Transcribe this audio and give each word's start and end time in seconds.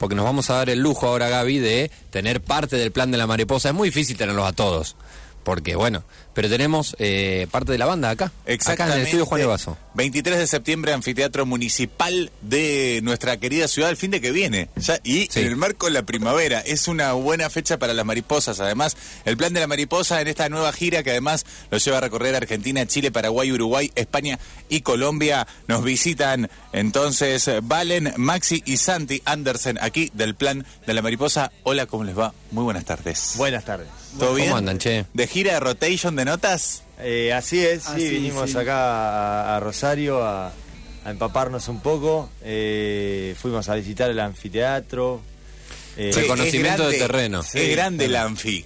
porque 0.00 0.14
nos 0.14 0.24
vamos 0.24 0.48
a 0.48 0.54
dar 0.54 0.70
el 0.70 0.80
lujo 0.80 1.06
ahora, 1.06 1.28
Gaby, 1.28 1.58
de 1.58 1.90
tener 2.08 2.40
parte 2.40 2.76
del 2.76 2.90
plan 2.90 3.10
de 3.10 3.18
la 3.18 3.26
mariposa. 3.26 3.68
Es 3.68 3.74
muy 3.74 3.90
difícil 3.90 4.16
tenerlos 4.16 4.48
a 4.48 4.52
todos 4.52 4.96
porque 5.42 5.76
bueno, 5.76 6.04
pero 6.34 6.48
tenemos 6.48 6.96
eh, 6.98 7.46
parte 7.50 7.72
de 7.72 7.78
la 7.78 7.86
banda 7.86 8.10
acá, 8.10 8.32
acá 8.66 8.86
en 8.86 8.92
el 8.92 9.00
estudio 9.02 9.26
Juan 9.26 9.40
Evaso. 9.40 9.76
23 9.94 10.38
de 10.38 10.46
septiembre, 10.46 10.92
Anfiteatro 10.92 11.46
Municipal 11.46 12.30
de 12.42 13.00
nuestra 13.02 13.36
querida 13.38 13.68
ciudad, 13.68 13.90
el 13.90 13.96
fin 13.96 14.10
de 14.10 14.20
que 14.20 14.30
viene, 14.30 14.68
ya, 14.76 14.98
y 15.02 15.28
en 15.38 15.46
el 15.46 15.56
marco 15.56 15.86
de 15.86 15.92
la 15.92 16.02
primavera, 16.02 16.60
es 16.60 16.88
una 16.88 17.12
buena 17.12 17.50
fecha 17.50 17.78
para 17.78 17.94
las 17.94 18.04
mariposas, 18.04 18.60
además, 18.60 18.96
el 19.24 19.36
plan 19.36 19.52
de 19.52 19.60
la 19.60 19.66
mariposa 19.66 20.20
en 20.20 20.28
esta 20.28 20.48
nueva 20.48 20.72
gira 20.72 21.02
que 21.02 21.10
además 21.10 21.44
los 21.70 21.84
lleva 21.84 21.98
a 21.98 22.00
recorrer 22.02 22.34
Argentina, 22.34 22.86
Chile, 22.86 23.10
Paraguay, 23.10 23.50
Uruguay, 23.52 23.90
España 23.94 24.38
y 24.68 24.82
Colombia, 24.82 25.46
nos 25.66 25.82
visitan 25.82 26.50
entonces 26.72 27.50
Valen, 27.62 28.14
Maxi 28.16 28.62
y 28.64 28.76
Santi 28.76 29.22
Andersen 29.24 29.78
aquí 29.80 30.10
del 30.14 30.34
plan 30.34 30.64
de 30.86 30.94
la 30.94 31.02
mariposa. 31.02 31.52
Hola, 31.62 31.86
¿cómo 31.86 32.04
les 32.04 32.18
va? 32.18 32.32
Muy 32.50 32.64
buenas 32.64 32.84
tardes. 32.84 33.34
Buenas 33.36 33.64
tardes. 33.64 33.99
¿Todo 34.18 34.34
bien? 34.34 34.48
¿Cómo 34.48 34.58
andan, 34.58 34.78
che? 34.78 35.06
¿De 35.14 35.26
gira 35.26 35.54
de 35.54 35.60
rotation 35.60 36.16
de 36.16 36.24
notas? 36.24 36.82
Eh, 36.98 37.32
así 37.32 37.64
es, 37.64 37.84
sí, 37.84 38.08
vinimos 38.08 38.54
acá 38.56 39.56
a, 39.56 39.60
Rosario 39.60 40.22
a, 40.24 40.52
empaparnos 41.06 41.68
un 41.68 41.80
poco. 41.80 42.30
Eh, 42.42 43.34
fuimos 43.40 43.68
a 43.68 43.74
visitar 43.74 44.10
el 44.10 44.20
anfiteatro. 44.20 45.20
Eh, 45.96 46.12
Reconocimiento 46.14 46.88
de 46.88 46.98
terreno. 46.98 47.40
es 47.40 47.70
grande 47.70 48.06
el 48.06 48.16
anfi. 48.16 48.64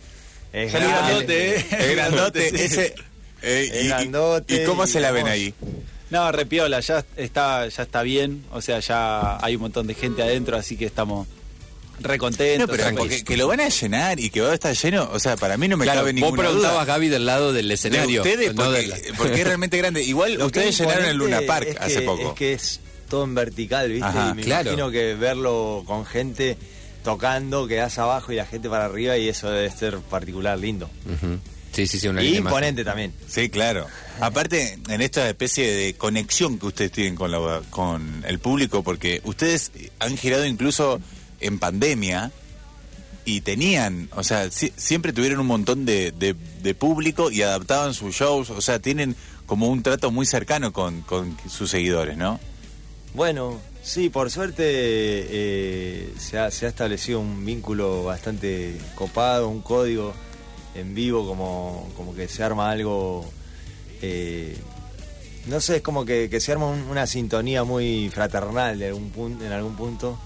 Es 0.53 0.73
grandote, 0.73 1.57
Es 1.57 1.91
grandote. 1.97 2.65
ese, 2.65 2.95
y, 3.43 3.89
grandote. 3.89 4.63
¿Y 4.63 4.65
cómo 4.65 4.87
se 4.87 5.01
la 5.01 5.11
ven 5.11 5.27
ahí? 5.27 5.55
No, 6.11 6.31
repiola, 6.31 6.81
ya 6.81 7.05
está, 7.17 7.67
ya 7.67 7.83
está 7.83 8.03
bien. 8.03 8.45
O 8.53 8.61
sea, 8.61 8.79
ya 8.81 9.45
hay 9.45 9.57
un 9.57 9.63
montón 9.63 9.87
de 9.87 9.95
gente 9.95 10.23
adentro, 10.23 10.57
así 10.57 10.77
que 10.77 10.87
estamos 10.87 11.27
recontento. 12.01 12.67
pero 12.67 12.85
que 13.25 13.37
lo 13.37 13.49
van 13.49 13.61
a 13.61 13.69
llenar 13.69 14.21
y 14.21 14.31
que 14.31 14.41
va 14.41 14.51
a 14.51 14.55
estar 14.55 14.75
lleno, 14.75 15.09
o 15.13 15.19
sea, 15.19 15.37
para 15.37 15.57
mí 15.57 15.69
no 15.69 15.77
me 15.77 15.87
cabe 15.87 16.13
ninguna 16.13 16.37
Vos 16.37 16.47
preguntabas, 16.47 16.87
Gaby, 16.87 17.09
del 17.09 17.27
lado 17.27 17.53
del 17.53 17.71
escenario. 17.71 18.23
ustedes, 18.23 18.53
porque, 19.17 19.41
es 19.41 19.47
realmente 19.47 19.77
grande. 19.79 20.03
Igual 20.03 20.41
ustedes 20.43 20.79
llenaron 20.79 21.05
el 21.07 21.17
Luna 21.17 21.41
Park 21.47 21.77
hace 21.81 22.03
poco. 22.03 22.31
Es 22.31 22.35
que 22.35 22.53
es 22.53 22.81
todo 23.09 23.25
en 23.25 23.35
vertical, 23.35 23.91
¿viste? 23.91 24.09
y 24.09 24.35
me 24.35 24.43
imagino 24.43 24.91
que 24.91 25.15
verlo 25.15 25.85
con 25.87 26.07
gente 26.07 26.57
tocando, 27.05 27.69
quedás 27.69 27.99
abajo 27.99 28.33
y 28.33 28.37
la 28.37 28.47
gente 28.47 28.69
para 28.69 28.87
arriba 28.87 29.17
y 29.19 29.29
eso 29.29 29.51
debe 29.51 29.71
ser 29.71 29.99
particular 29.99 30.59
lindo. 30.59 30.89
Sí, 31.73 31.87
sí, 31.87 31.99
sí, 31.99 32.09
una 32.09 32.23
y 32.23 32.37
imponente 32.37 32.85
también. 32.85 33.13
Sí, 33.29 33.51
claro. 33.51 33.87
Aparte, 34.21 34.79
en 34.89 35.03
esta 35.03 35.29
especie 35.29 35.73
de 35.73 35.95
conexión 35.95 36.59
que 36.59 36.67
ustedes 36.67 36.93
tienen 36.93 37.17
con, 37.17 37.33
la, 37.33 37.63
con 37.71 38.25
el 38.27 38.39
público, 38.39 38.85
porque 38.85 39.21
ustedes 39.25 39.73
han 39.99 40.17
girado 40.17 40.47
incluso 40.47 41.01
en 41.41 41.59
pandemia 41.59 42.33
y 43.25 43.41
tenían, 43.41 44.09
o 44.15 44.23
sea, 44.23 44.51
siempre 44.51 45.13
tuvieron 45.13 45.41
un 45.41 45.47
montón 45.47 45.87
de, 45.87 46.13
de, 46.13 46.75
público 46.75 47.31
y 47.31 47.43
adaptaban 47.43 47.95
sus 47.95 48.15
shows, 48.15 48.51
o 48.51 48.61
sea, 48.61 48.79
tienen 48.79 49.17
como 49.47 49.69
un 49.69 49.83
trato 49.83 50.11
muy 50.11 50.27
cercano 50.27 50.73
con, 50.73 51.01
con 51.03 51.37
sus 51.49 51.71
seguidores, 51.71 52.17
¿no? 52.17 52.39
Bueno, 53.15 53.61
sí, 53.83 54.11
por 54.11 54.31
suerte 54.31 54.65
eh, 54.67 56.13
se, 56.19 56.39
ha, 56.39 56.51
se, 56.51 56.67
ha, 56.67 56.69
establecido 56.69 57.21
un 57.21 57.45
vínculo 57.47 58.05
bastante 58.05 58.79
copado, 58.95 59.49
un 59.49 59.63
código 59.63 60.13
en 60.75 60.95
vivo, 60.95 61.27
como, 61.27 62.15
que 62.15 62.29
se 62.29 62.43
arma 62.43 62.71
algo, 62.71 63.25
eh, 64.03 64.57
no 65.47 65.61
sé, 65.61 65.77
es 65.77 65.83
como 65.83 66.05
que, 66.05 66.29
que 66.29 66.41
se 66.41 66.53
arma 66.53 66.67
una 66.67 67.07
sintonía 67.07 67.65
muy 67.65 68.11
fraternal 68.11 68.79
de 68.79 68.89
algún 68.89 69.11
punto, 69.11 69.45
en 69.45 69.53
algún 69.53 69.77
punto. 69.77 70.19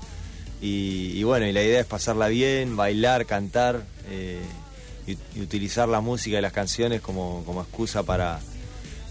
Y, 0.61 1.23
bueno, 1.23 1.47
y 1.47 1.53
la 1.53 1.63
idea 1.63 1.81
es 1.81 1.87
pasarla 1.87 2.29
bien, 2.29 2.77
bailar, 2.77 3.27
cantar 3.27 3.85
eh, 4.11 4.41
y, 5.07 5.41
utilizar 5.41 5.89
la 5.89 6.01
música 6.01 6.39
y 6.39 6.41
las 6.41 6.53
canciones 6.53 7.01
como, 7.01 7.45
excusa 7.63 8.03
para, 8.03 8.41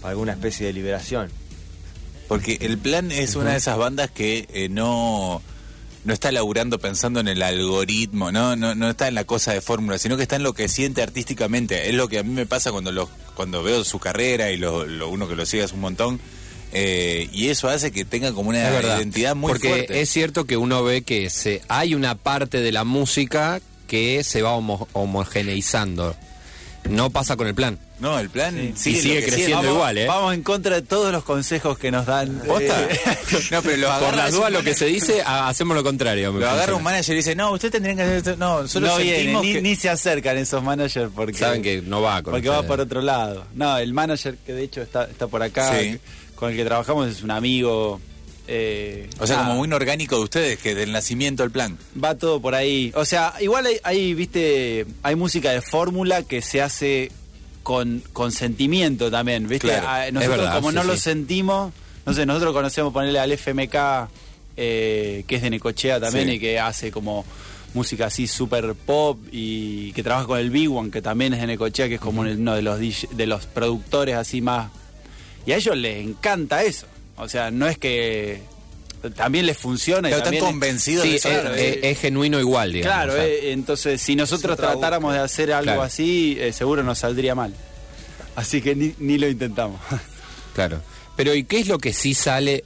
alguna 0.02 0.32
especie 0.32 0.66
de 0.66 0.72
liberación. 0.72 1.30
Porque 2.28 2.58
el 2.60 2.76
plan 2.76 3.10
es 3.10 3.36
una 3.36 3.52
de 3.52 3.56
esas 3.56 3.78
bandas 3.78 4.10
que 4.10 4.46
eh, 4.52 4.68
no, 4.68 5.40
no 6.04 6.12
está 6.12 6.30
laburando 6.30 6.78
pensando 6.78 7.20
en 7.20 7.28
el 7.28 7.42
algoritmo, 7.42 8.30
¿no? 8.32 8.54
No, 8.54 8.74
no 8.74 8.90
está 8.90 9.08
en 9.08 9.14
la 9.14 9.24
cosa 9.24 9.52
de 9.52 9.60
fórmula, 9.60 9.98
sino 9.98 10.16
que 10.16 10.22
está 10.22 10.36
en 10.36 10.42
lo 10.42 10.52
que 10.52 10.68
siente 10.68 11.02
artísticamente. 11.02 11.88
Es 11.88 11.94
lo 11.94 12.08
que 12.08 12.18
a 12.18 12.22
mí 12.22 12.32
me 12.32 12.46
pasa 12.46 12.70
cuando, 12.70 12.92
lo, 12.92 13.08
cuando 13.34 13.62
veo 13.62 13.84
su 13.84 13.98
carrera 13.98 14.50
y 14.50 14.56
lo, 14.56 14.84
uno 15.08 15.28
que 15.28 15.36
lo 15.36 15.46
sigue 15.46 15.64
es 15.64 15.72
un 15.72 15.80
montón 15.80 16.20
eh, 16.72 17.28
y 17.32 17.48
eso 17.48 17.68
hace 17.68 17.90
que 17.90 18.04
tenga 18.04 18.32
como 18.32 18.50
una 18.50 18.58
identidad 18.58 19.34
muy 19.34 19.50
Porque 19.50 19.86
es 19.88 20.10
cierto 20.10 20.44
que 20.44 20.56
uno 20.56 20.82
ve 20.84 21.02
que 21.02 21.30
se, 21.30 21.62
hay 21.68 21.94
una 21.94 22.14
parte 22.14 22.60
de 22.60 22.72
la 22.72 22.84
música 22.84 23.60
que 23.86 24.22
se 24.22 24.42
va 24.42 24.52
homogeneizando. 24.52 26.14
No 26.88 27.10
pasa 27.10 27.36
con 27.36 27.46
el 27.46 27.54
plan. 27.54 27.78
No, 27.98 28.18
el 28.18 28.30
plan 28.30 28.74
sigue, 28.76 29.24
creciendo 29.24 29.72
igual, 29.72 29.98
¿eh? 29.98 30.06
Vamos 30.06 30.32
en 30.32 30.42
contra 30.42 30.76
de 30.76 30.82
todos 30.82 31.10
los 31.10 31.24
consejos 31.24 31.76
que 31.76 31.90
nos 31.90 32.06
dan. 32.06 32.40
Eh, 32.46 33.00
no, 33.50 33.62
pero 33.62 33.76
lo 33.76 33.98
Por 33.98 34.16
las 34.16 34.32
dudas, 34.32 34.52
lo 34.52 34.62
que 34.62 34.74
se 34.74 34.86
dice, 34.86 35.22
hacemos 35.26 35.76
lo 35.76 35.82
contrario. 35.82 36.32
Lo 36.32 36.48
agarra 36.48 36.76
un 36.76 36.82
manager 36.82 37.14
y 37.14 37.18
dice, 37.18 37.34
no, 37.34 37.52
usted 37.52 37.70
tendría 37.70 37.96
que 37.96 38.02
hacer 38.02 38.16
esto. 38.18 38.36
No, 38.36 38.68
solo 38.68 38.86
no 38.86 38.98
ni, 39.42 39.60
ni, 39.60 39.76
se 39.76 39.88
acercan 39.88 40.38
esos 40.38 40.62
managers 40.62 41.10
porque... 41.14 41.36
Saben 41.36 41.60
que 41.60 41.82
no 41.82 42.00
va 42.00 42.22
con 42.22 42.32
Porque 42.32 42.48
va 42.48 42.62
por 42.62 42.80
otro 42.80 43.02
lado. 43.02 43.46
No, 43.54 43.76
el 43.78 43.92
manager 43.92 44.36
que 44.46 44.52
de 44.52 44.62
hecho 44.62 44.80
está, 44.80 45.04
está 45.04 45.26
por 45.26 45.42
acá 45.42 45.72
con 46.38 46.50
el 46.50 46.56
que 46.56 46.64
trabajamos 46.64 47.08
es 47.08 47.22
un 47.22 47.32
amigo. 47.32 48.00
Eh, 48.46 49.10
o 49.18 49.26
sea, 49.26 49.38
como 49.38 49.56
muy 49.56 49.70
orgánico 49.72 50.16
de 50.16 50.22
ustedes, 50.22 50.58
que 50.58 50.74
del 50.74 50.92
nacimiento 50.92 51.42
el 51.42 51.50
plan. 51.50 51.76
Va 52.02 52.14
todo 52.14 52.40
por 52.40 52.54
ahí. 52.54 52.92
O 52.94 53.04
sea, 53.04 53.34
igual 53.40 53.66
hay, 53.82 54.14
viste, 54.14 54.86
hay 55.02 55.16
música 55.16 55.50
de 55.50 55.60
fórmula 55.60 56.22
que 56.22 56.40
se 56.40 56.62
hace 56.62 57.10
con, 57.64 58.04
con 58.12 58.30
sentimiento 58.30 59.10
también, 59.10 59.48
viste. 59.48 59.74
Ah, 59.74 60.06
nosotros 60.12 60.48
como 60.54 60.70
no 60.70 60.84
lo 60.84 60.96
sentimos, 60.96 61.72
no 62.06 62.14
sé, 62.14 62.24
nosotros 62.24 62.54
conocemos 62.54 62.92
ponerle 62.92 63.18
al 63.18 63.32
FMK, 63.32 63.74
eh, 64.56 65.24
que 65.26 65.36
es 65.36 65.42
de 65.42 65.50
Necochea 65.50 65.98
también 65.98 66.30
y 66.30 66.38
que 66.38 66.60
hace 66.60 66.92
como 66.92 67.24
música 67.74 68.06
así 68.06 68.28
super 68.28 68.74
pop 68.74 69.18
y 69.32 69.92
que 69.92 70.04
trabaja 70.04 70.26
con 70.26 70.38
el 70.38 70.50
Big 70.50 70.70
One, 70.70 70.90
que 70.90 71.02
también 71.02 71.34
es 71.34 71.40
de 71.40 71.48
Necochea, 71.48 71.88
que 71.88 71.96
es 71.96 72.00
como 72.00 72.20
uno 72.22 72.54
de 72.54 72.62
los, 72.62 72.78
de 72.78 73.26
los 73.26 73.46
productores 73.46 74.14
así 74.14 74.40
más 74.40 74.70
y 75.48 75.52
a 75.52 75.56
ellos 75.56 75.78
les 75.78 76.04
encanta 76.04 76.62
eso. 76.62 76.86
O 77.16 77.26
sea, 77.26 77.50
no 77.50 77.66
es 77.66 77.78
que 77.78 78.42
también 79.16 79.46
les 79.46 79.56
funciona. 79.56 80.10
Pero 80.10 80.22
están 80.22 80.36
convencidos 80.40 81.04
de 81.04 81.16
eso. 81.16 81.30
Es, 81.54 81.98
genuino 81.98 82.38
igual, 82.38 82.70
digamos. 82.70 82.94
Claro, 82.94 83.16
eh, 83.16 83.52
entonces 83.52 83.98
si 84.02 84.14
nosotros 84.14 84.58
tratáramos 84.58 85.14
de 85.14 85.20
hacer 85.20 85.50
algo 85.54 85.80
así, 85.80 86.36
eh, 86.38 86.52
seguro 86.52 86.82
nos 86.82 86.98
saldría 86.98 87.34
mal. 87.34 87.54
Así 88.36 88.60
que 88.60 88.74
ni, 88.76 89.16
lo 89.16 89.26
intentamos. 89.26 89.80
Claro. 90.54 90.82
Pero 91.16 91.34
¿y 91.34 91.44
qué 91.44 91.60
es 91.60 91.68
lo 91.68 91.78
que 91.78 91.94
sí 91.94 92.12
sale? 92.12 92.64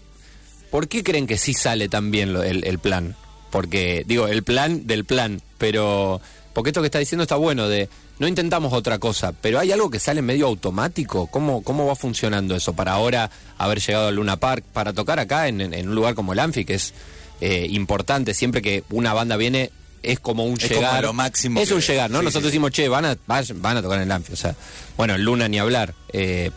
¿Por 0.71 0.89
qué 0.89 1.05
creen 1.05 1.27
que 1.27 1.39
sí 1.39 1.55
sale 1.55 1.89
también 1.89 2.35
el, 2.35 2.65
el 2.65 2.79
plan? 2.81 3.15
Porque, 3.51 4.03
digo, 4.07 4.27
el 4.27 4.43
plan 4.43 4.87
del 4.87 5.05
plan, 5.05 5.41
pero... 5.59 6.21
Porque 6.53 6.71
esto 6.71 6.81
que 6.81 6.87
está 6.87 6.99
diciendo 6.99 7.23
está 7.23 7.37
bueno 7.37 7.69
de 7.69 7.91
no 8.23 8.29
intentamos 8.29 8.73
otra 8.73 9.01
cosa, 9.01 9.33
pero 9.33 9.59
hay 9.59 9.73
algo 9.73 9.91
que 9.91 9.99
sale 9.99 10.23
medio 10.23 10.47
automático. 10.47 11.27
¿Cómo, 11.27 11.65
cómo 11.65 11.89
va 11.89 11.97
funcionando 11.97 12.55
eso 12.55 12.73
para 12.73 12.93
ahora 12.93 13.29
haber 13.59 13.81
llegado 13.81 14.07
a 14.07 14.11
Luna 14.13 14.37
Park, 14.37 14.65
para 14.73 14.93
tocar 14.93 15.19
acá 15.19 15.49
en, 15.49 15.61
un 15.61 15.95
lugar 15.97 16.15
como 16.15 16.33
el 16.33 16.39
Anfi, 16.39 16.65
que 16.65 16.75
es 16.75 16.95
eh, 17.41 17.67
importante, 17.71 18.33
siempre 18.33 18.63
que 18.63 18.85
una 18.91 19.13
banda 19.13 19.37
viene 19.37 19.73
es 20.05 20.21
como 20.21 20.45
un 20.45 20.57
llegar. 20.57 21.03
lo 21.03 21.13
máximo. 21.13 21.59
Es 21.59 21.73
un 21.73 21.81
llegar, 21.81 22.13
¿no? 22.13 22.23
Nosotros 22.23 22.45
decimos, 22.45 22.71
che, 22.71 22.89
van 22.89 23.07
a, 23.07 23.19
van 23.27 23.77
a 23.77 23.83
tocar 23.83 23.99
en 23.99 24.05
el 24.05 24.13
Anfi. 24.13 24.35
O 24.35 24.37
sea, 24.37 24.55
bueno, 24.97 25.17
en 25.17 25.25
Luna 25.25 25.49
ni 25.49 25.59
hablar. 25.59 25.93
Eh, 26.13 26.53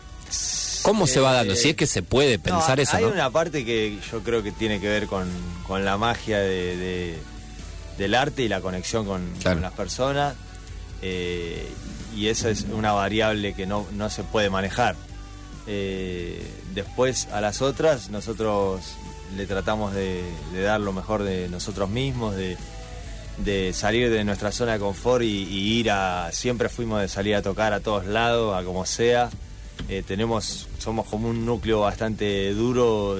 ¿Cómo 0.82 1.08
se 1.08 1.18
va 1.18 1.32
dando? 1.32 1.56
Si 1.56 1.70
es 1.70 1.74
que 1.74 1.88
se 1.88 2.02
puede 2.02 2.38
pensar 2.38 2.78
eso. 2.78 2.96
Hay 2.96 3.02
una 3.02 3.28
parte 3.30 3.64
que 3.64 3.98
yo 4.12 4.22
creo 4.22 4.44
que 4.44 4.52
tiene 4.52 4.78
que 4.78 4.86
ver 4.86 5.08
con, 5.08 5.28
la 5.84 5.96
magia 5.96 6.38
de, 6.38 7.18
del 7.98 8.14
arte 8.14 8.42
y 8.42 8.48
la 8.48 8.60
conexión 8.60 9.04
con, 9.04 9.34
con 9.42 9.60
las 9.60 9.72
personas. 9.72 10.36
Eh, 11.02 11.68
y 12.14 12.28
esa 12.28 12.50
es 12.50 12.66
una 12.72 12.92
variable 12.92 13.54
que 13.54 13.66
no, 13.66 13.86
se 14.10 14.24
puede 14.24 14.50
manejar. 14.50 14.96
Eh, 15.66 16.40
después 16.74 17.26
a 17.32 17.40
las 17.40 17.60
otras 17.60 18.10
nosotros 18.10 18.82
le 19.36 19.46
tratamos 19.46 19.92
de, 19.92 20.22
dar 20.62 20.80
lo 20.80 20.92
mejor 20.92 21.24
de 21.24 21.48
nosotros 21.48 21.90
mismos, 21.90 22.34
de, 22.36 22.56
salir 23.74 24.10
de 24.10 24.24
nuestra 24.24 24.52
zona 24.52 24.74
de 24.74 24.78
confort 24.78 25.24
y, 25.24 25.26
ir 25.28 25.90
a, 25.90 26.30
siempre 26.32 26.68
fuimos 26.68 27.00
de 27.00 27.08
salir 27.08 27.34
a 27.34 27.42
tocar 27.42 27.72
a 27.72 27.80
todos 27.80 28.06
lados, 28.06 28.56
a 28.56 28.64
como 28.64 28.86
sea. 28.86 29.28
Eh, 29.88 30.02
tenemos, 30.06 30.68
somos 30.78 31.06
como 31.06 31.28
un 31.28 31.44
núcleo 31.44 31.80
bastante 31.80 32.52
duro 32.54 33.18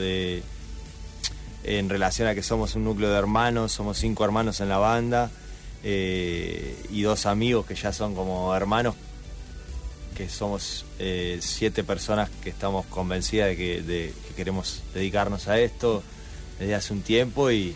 en 1.66 1.88
relación 1.88 2.28
a 2.28 2.34
que 2.34 2.42
somos 2.42 2.76
un 2.76 2.84
núcleo 2.84 3.10
de 3.10 3.18
hermanos, 3.18 3.72
somos 3.72 3.98
cinco 3.98 4.24
hermanos 4.24 4.60
en 4.60 4.68
la 4.68 4.78
banda. 4.78 5.30
Eh, 5.84 6.76
y 6.90 7.02
dos 7.02 7.26
amigos 7.26 7.66
que 7.66 7.74
ya 7.74 7.92
son 7.92 8.14
como 8.14 8.54
hermanos, 8.54 8.94
que 10.16 10.28
somos 10.28 10.84
eh, 10.98 11.38
siete 11.40 11.84
personas 11.84 12.30
que 12.42 12.50
estamos 12.50 12.86
convencidas 12.86 13.50
de 13.50 13.56
que, 13.56 14.12
queremos 14.34 14.82
dedicarnos 14.94 15.48
a 15.48 15.58
esto 15.60 16.02
desde 16.58 16.74
hace 16.74 16.92
un 16.92 17.02
tiempo 17.02 17.50
y, 17.50 17.74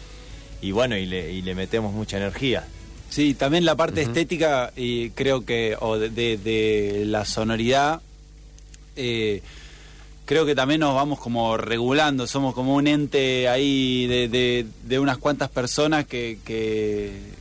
y 0.60 0.72
bueno, 0.72 0.96
y 0.96 1.06
le, 1.06 1.32
y 1.32 1.42
le 1.42 1.54
metemos 1.54 1.92
mucha 1.92 2.16
energía. 2.16 2.64
Sí, 3.10 3.34
también 3.34 3.64
la 3.64 3.76
parte 3.76 4.02
estética, 4.02 4.72
y 4.76 5.10
creo 5.10 5.44
que, 5.44 5.76
o 5.80 5.98
de, 5.98 7.02
la 7.06 7.24
sonoridad, 7.24 8.00
eh, 8.94 9.42
creo 10.24 10.46
que 10.46 10.54
también 10.54 10.80
nos 10.80 10.94
vamos 10.94 11.18
como 11.18 11.56
regulando, 11.56 12.26
somos 12.26 12.54
como 12.54 12.76
un 12.76 12.86
ente 12.86 13.48
ahí 13.48 14.06
de, 14.06 14.66
de 14.84 14.98
unas 14.98 15.18
cuantas 15.18 15.48
personas 15.48 16.06
que, 16.06 16.38
que, 16.44 17.39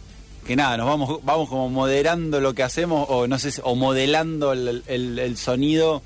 nada, 0.56 0.78
nos 0.78 0.88
vamos, 0.88 1.20
vamos 1.24 1.50
como 1.50 1.70
moderando 1.70 2.40
lo 2.40 2.54
que 2.54 2.64
hacemos, 2.64 3.06
o 3.10 3.28
no 3.28 3.40
sé, 3.40 3.62
o 3.64 3.76
modelando 3.76 4.54
el, 4.54 5.38
sonido 5.38 6.02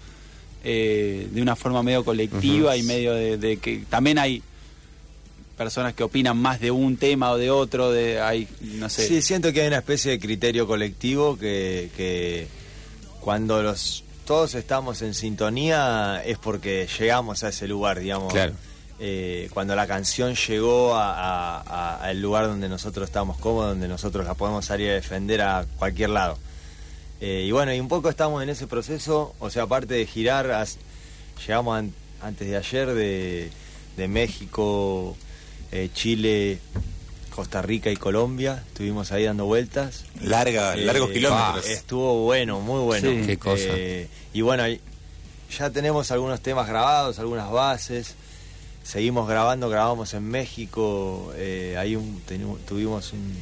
eh, 0.63 1.27
de 1.31 1.41
una 1.41 1.55
forma 1.55 1.83
medio 1.83 2.03
colectiva 2.03 2.75
y 2.77 2.83
medio 2.83 3.13
de 3.13 3.57
que 3.57 3.83
también 3.89 4.19
hay 4.19 4.43
personas 5.57 5.93
que 5.93 6.03
opinan 6.03 6.37
más 6.37 6.59
de 6.59 6.71
un 6.71 6.97
tema 6.97 7.31
o 7.31 7.37
de 7.37 7.51
otro, 7.51 7.91
de 7.91 8.21
hay, 8.21 8.47
no 8.61 8.89
sé. 8.89 9.07
Sí, 9.07 9.21
siento 9.21 9.53
que 9.53 9.61
hay 9.61 9.67
una 9.67 9.77
especie 9.77 10.11
de 10.11 10.19
criterio 10.19 10.67
colectivo 10.67 11.37
que, 11.37 11.89
que 11.95 12.47
cuando 13.19 13.61
los 13.61 14.03
todos 14.25 14.55
estamos 14.55 15.01
en 15.01 15.13
sintonía 15.13 16.21
es 16.25 16.37
porque 16.37 16.87
llegamos 16.99 17.43
a 17.43 17.49
ese 17.49 17.67
lugar, 17.67 17.99
digamos. 17.99 18.31
Claro. 18.31 18.53
Eh, 18.99 19.49
cuando 19.53 19.75
la 19.75 19.87
canción 19.87 20.35
llegó 20.35 20.95
al 20.95 22.21
lugar 22.21 22.47
donde 22.47 22.69
nosotros 22.69 23.09
estamos 23.09 23.37
cómodos, 23.37 23.71
donde 23.71 23.87
nosotros 23.87 24.25
la 24.25 24.33
podemos 24.33 24.65
salir 24.65 24.91
a 24.91 24.93
defender 24.93 25.41
a 25.41 25.65
cualquier 25.77 26.11
lado. 26.11 26.37
Eh, 27.19 27.45
y 27.47 27.51
bueno, 27.51 27.73
y 27.73 27.79
un 27.79 27.87
poco 27.87 28.09
estamos 28.09 28.43
en 28.43 28.49
ese 28.49 28.67
proceso, 28.67 29.33
o 29.39 29.49
sea, 29.49 29.63
aparte 29.63 29.93
de 29.93 30.05
girar, 30.05 30.65
llegamos 31.45 31.83
antes 32.21 32.47
de 32.47 32.57
ayer 32.57 32.93
de, 32.93 33.49
de 33.97 34.07
México, 34.07 35.15
eh, 35.71 35.89
Chile, 35.93 36.59
Costa 37.33 37.61
Rica 37.61 37.89
y 37.89 37.95
Colombia. 37.95 38.63
Estuvimos 38.67 39.11
ahí 39.11 39.23
dando 39.23 39.45
vueltas. 39.45 40.05
Larga, 40.21 40.75
eh, 40.75 40.85
largos 40.85 41.09
kilómetros. 41.09 41.67
Estuvo 41.67 42.23
bueno, 42.23 42.59
muy 42.59 42.81
bueno. 42.81 43.25
qué 43.25 43.37
cosa. 43.37 43.63
Eh, 43.69 44.07
y 44.33 44.41
bueno, 44.41 44.63
ya 45.57 45.69
tenemos 45.71 46.11
algunos 46.11 46.41
temas 46.41 46.67
grabados, 46.67 47.19
algunas 47.19 47.51
bases. 47.51 48.15
Seguimos 48.83 49.27
grabando, 49.27 49.69
grabamos 49.69 50.13
en 50.13 50.27
México. 50.27 51.31
ahí 51.77 51.95
un, 51.95 52.21
tuvimos 52.67 53.13
un 53.13 53.33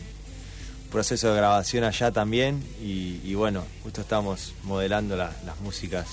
proceso 0.92 1.30
de 1.30 1.38
grabación 1.38 1.84
allá 1.84 2.12
también. 2.12 2.64
Y, 2.82 3.34
bueno, 3.34 3.64
justo 3.84 4.02
estamos 4.02 4.54
modelando 4.64 5.16
las 5.16 5.60
músicas 5.64 6.08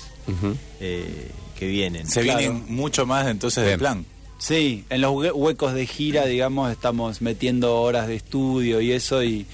que 1.57 1.67
vienen. 1.67 2.07
Se 2.07 2.21
vienen 2.21 2.65
mucho 2.67 3.05
más 3.05 3.27
entonces 3.27 3.65
del 3.65 3.79
plan. 3.79 4.05
Sí, 4.39 4.85
en 4.89 5.01
los 5.01 5.13
huecos 5.33 5.73
de 5.73 5.85
gira, 5.85 6.25
digamos, 6.25 6.71
estamos 6.71 7.21
metiendo 7.21 7.81
horas 7.81 8.07
de 8.07 8.15
estudio 8.15 8.79
y 8.79 8.93
eso 8.93 9.21
y 9.21 9.45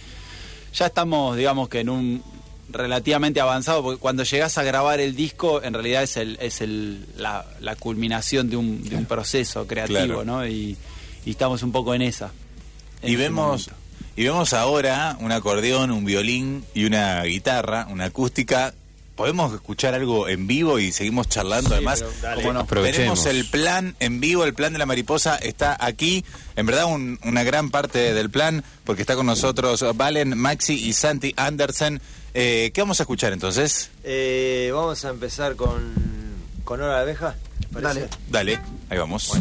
ya 0.75 0.85
estamos, 0.85 1.35
digamos 1.35 1.69
que 1.69 1.79
en 1.79 1.89
un 1.89 2.23
relativamente 2.75 3.39
avanzado, 3.39 3.81
porque 3.83 3.99
cuando 3.99 4.23
llegas 4.23 4.57
a 4.57 4.63
grabar 4.63 4.99
el 4.99 5.15
disco, 5.15 5.63
en 5.63 5.73
realidad 5.73 6.03
es 6.03 6.17
el, 6.17 6.37
es 6.41 6.61
el, 6.61 7.05
la, 7.17 7.45
culminación 7.79 8.49
de 8.49 8.57
un, 8.57 9.05
proceso 9.07 9.67
creativo, 9.67 10.23
¿no? 10.23 10.47
Y, 10.47 10.77
estamos 11.25 11.63
un 11.63 11.71
poco 11.71 11.95
en 11.95 12.03
esa. 12.03 12.31
y 13.01 13.15
vemos, 13.15 13.69
y 14.15 14.23
vemos 14.23 14.53
ahora 14.53 15.17
un 15.19 15.31
acordeón, 15.31 15.91
un 15.91 16.05
violín 16.05 16.63
y 16.73 16.85
una 16.85 17.23
guitarra, 17.23 17.87
una 17.89 18.05
acústica 18.05 18.73
podemos 19.15 19.53
escuchar 19.53 19.93
algo 19.93 20.27
en 20.27 20.45
vivo 20.45 20.79
y 20.79 20.91
seguimos 20.91 21.29
charlando. 21.29 21.73
Además, 21.73 22.03
tenemos 22.69 23.25
el 23.25 23.45
plan 23.45 23.95
en 23.99 24.19
vivo, 24.19 24.43
el 24.43 24.53
plan 24.53 24.73
de 24.73 24.79
la 24.79 24.85
mariposa 24.85 25.37
está 25.37 25.77
aquí. 25.79 26.23
En 26.55 26.65
verdad, 26.65 26.85
una 26.87 27.43
gran 27.43 27.71
parte 27.71 28.13
del 28.13 28.29
plan, 28.29 28.63
porque 28.83 29.01
está 29.01 29.15
con 29.15 29.25
nosotros 29.25 29.83
Valen, 29.95 30.37
Maxi 30.37 30.73
y 30.73 30.93
Santi 30.93 31.33
Andersen. 31.37 32.01
Eh, 32.37 32.71
¿Qué 32.73 32.81
vamos 32.81 32.99
a 32.99 33.03
escuchar 33.03 33.31
entonces? 33.31 33.91
Eh, 34.03 34.69
vamos 34.73 35.05
a 35.05 35.09
empezar 35.09 35.55
con, 35.55 35.93
con 36.65 36.81
Hora 36.81 36.97
de 36.97 37.01
Abeja. 37.03 37.35
Dale. 37.71 38.09
Dale, 38.29 38.59
ahí 38.89 38.97
vamos. 38.97 39.31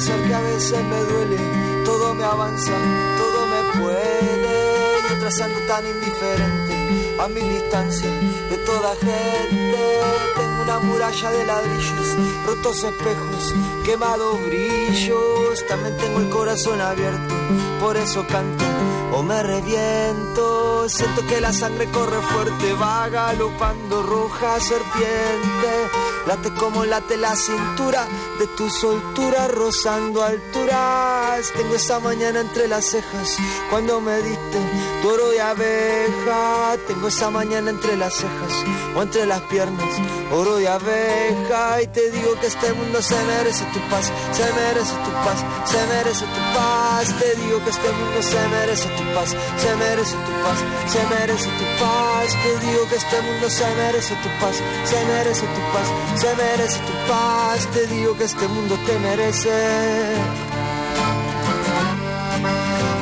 ser 0.00 0.26
que 0.28 0.34
a 0.34 0.40
veces 0.40 0.82
me 0.82 0.98
duele, 1.12 1.36
todo 1.84 2.14
me 2.14 2.24
avanza, 2.24 2.72
todo 3.18 3.46
me 3.48 3.80
puede. 3.82 5.10
Yo 5.10 5.18
trazando 5.18 5.58
tan 5.66 5.84
indiferente 5.86 6.79
a 7.18 7.28
mi 7.28 7.40
distancia 7.40 8.08
de 8.50 8.56
toda 8.58 8.94
gente. 8.96 10.00
Tengo 10.36 10.62
una 10.62 10.78
muralla 10.80 11.30
de 11.30 11.46
ladrillos, 11.46 12.16
rotos 12.46 12.84
espejos, 12.84 13.54
quemados 13.84 14.44
brillos. 14.46 15.66
También 15.68 15.96
tengo 15.96 16.20
el 16.20 16.28
corazón 16.28 16.80
abierto, 16.80 17.34
por 17.80 17.96
eso 17.96 18.26
canto 18.26 18.64
o 19.12 19.22
me 19.22 19.42
reviento. 19.42 20.88
Siento 20.88 21.26
que 21.26 21.40
la 21.40 21.52
sangre 21.52 21.86
corre 21.86 22.20
fuerte, 22.20 22.72
va 22.74 23.08
galopando 23.08 24.02
roja 24.02 24.58
serpiente. 24.60 25.99
Late 26.30 26.54
como 26.54 26.84
late 26.84 27.16
la 27.16 27.34
cintura 27.34 28.06
de 28.38 28.46
tu 28.46 28.70
soltura 28.70 29.48
rozando 29.48 30.22
alturas. 30.22 31.50
Tengo 31.56 31.74
esa 31.74 31.98
mañana 31.98 32.38
entre 32.38 32.68
las 32.68 32.84
cejas 32.84 33.36
cuando 33.68 34.00
me 34.00 34.16
diste 34.22 34.58
toro 35.02 35.34
y 35.34 35.38
abeja. 35.38 36.76
Tengo 36.86 37.08
esa 37.08 37.30
mañana 37.32 37.70
entre 37.70 37.96
las 37.96 38.14
cejas 38.14 38.64
o 38.94 39.02
entre 39.02 39.26
las 39.26 39.40
piernas, 39.40 39.88
oro 40.32 40.60
y 40.60 40.66
abeja. 40.66 41.82
Y 41.82 41.86
te 41.88 42.10
digo 42.10 42.38
que 42.40 42.46
este 42.46 42.72
mundo 42.72 43.02
se 43.02 43.16
merece 43.24 43.64
tu 43.72 43.80
paz, 43.90 44.12
se 44.32 44.44
merece 44.52 44.94
tu 45.04 45.10
paz, 45.24 45.44
se 45.64 45.86
merece 45.86 46.24
tu 46.24 46.42
paz. 46.54 47.06
Te 47.18 47.34
digo 47.36 47.64
que 47.64 47.70
este 47.70 47.90
mundo 47.92 48.22
se 48.22 48.48
merece 48.48 48.88
tu 48.88 49.04
paz, 49.14 49.30
se 49.30 49.76
merece 49.76 50.16
tu 50.26 50.32
paz, 50.42 50.58
se 50.92 51.02
merece 51.14 51.48
tu 51.58 51.66
paz. 51.82 52.28
Te 52.42 52.66
digo 52.66 52.88
que 52.88 52.96
este 52.96 53.20
mundo 53.22 53.50
se 53.50 53.74
merece 53.74 54.14
tu 54.14 54.28
paz, 54.40 54.56
se 54.84 55.04
merece 55.06 55.46
tu 55.46 55.62
paz, 55.72 55.88
se 56.20 56.36
merece 56.36 56.78
tu 56.78 56.94
paz. 57.08 57.66
Te 57.72 57.86
digo 57.86 58.16
que 58.16 58.24
este 58.24 58.48
mundo 58.48 58.78
te 58.86 58.98
merece. 58.98 60.49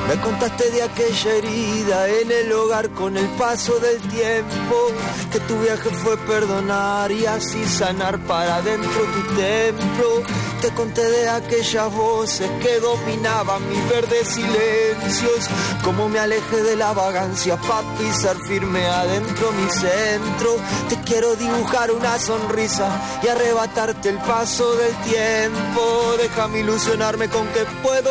Me 0.09 0.19
contaste 0.23 0.71
de 0.71 0.83
aquella 0.83 1.35
herida 1.35 2.09
en 2.09 2.33
el 2.33 2.51
hogar 2.51 2.89
con 2.93 3.15
el 3.15 3.27
paso 3.37 3.79
del 3.79 4.01
tiempo, 4.09 4.91
que 5.31 5.39
tu 5.41 5.61
viaje 5.61 5.91
fue 5.91 6.17
perdonar 6.17 7.13
y 7.13 7.27
así 7.27 7.63
sanar 7.67 8.19
para 8.21 8.63
dentro 8.63 9.03
tu 9.03 9.35
templo. 9.35 10.23
Te 10.63 10.71
conté 10.71 11.03
de 11.11 11.29
aquellas 11.29 11.93
voces 11.93 12.51
que 12.63 12.81
dominaban 12.81 13.69
mis 13.69 13.87
verdes 13.91 14.29
silencios, 14.29 15.47
como 15.85 16.09
me 16.09 16.19
alejé 16.19 16.63
de 16.63 16.77
la 16.77 16.95
vagancia 16.95 17.59
para 17.59 17.87
pisar 17.99 18.37
firme 18.47 18.87
adentro 18.87 19.53
mi 19.53 19.71
centro. 19.71 20.57
Te 20.89 20.97
quiero 21.03 21.37
dibujar 21.37 21.93
una 21.93 22.19
sonrisa 22.19 22.89
y 23.23 23.29
arrebatarte 23.29 24.09
el 24.09 24.19
paso 24.19 24.75
del 24.75 24.95
tiempo. 25.03 26.15
Déjame 26.17 26.61
ilusionarme 26.61 27.29
con 27.29 27.47
que 27.49 27.67
puedo 27.83 28.11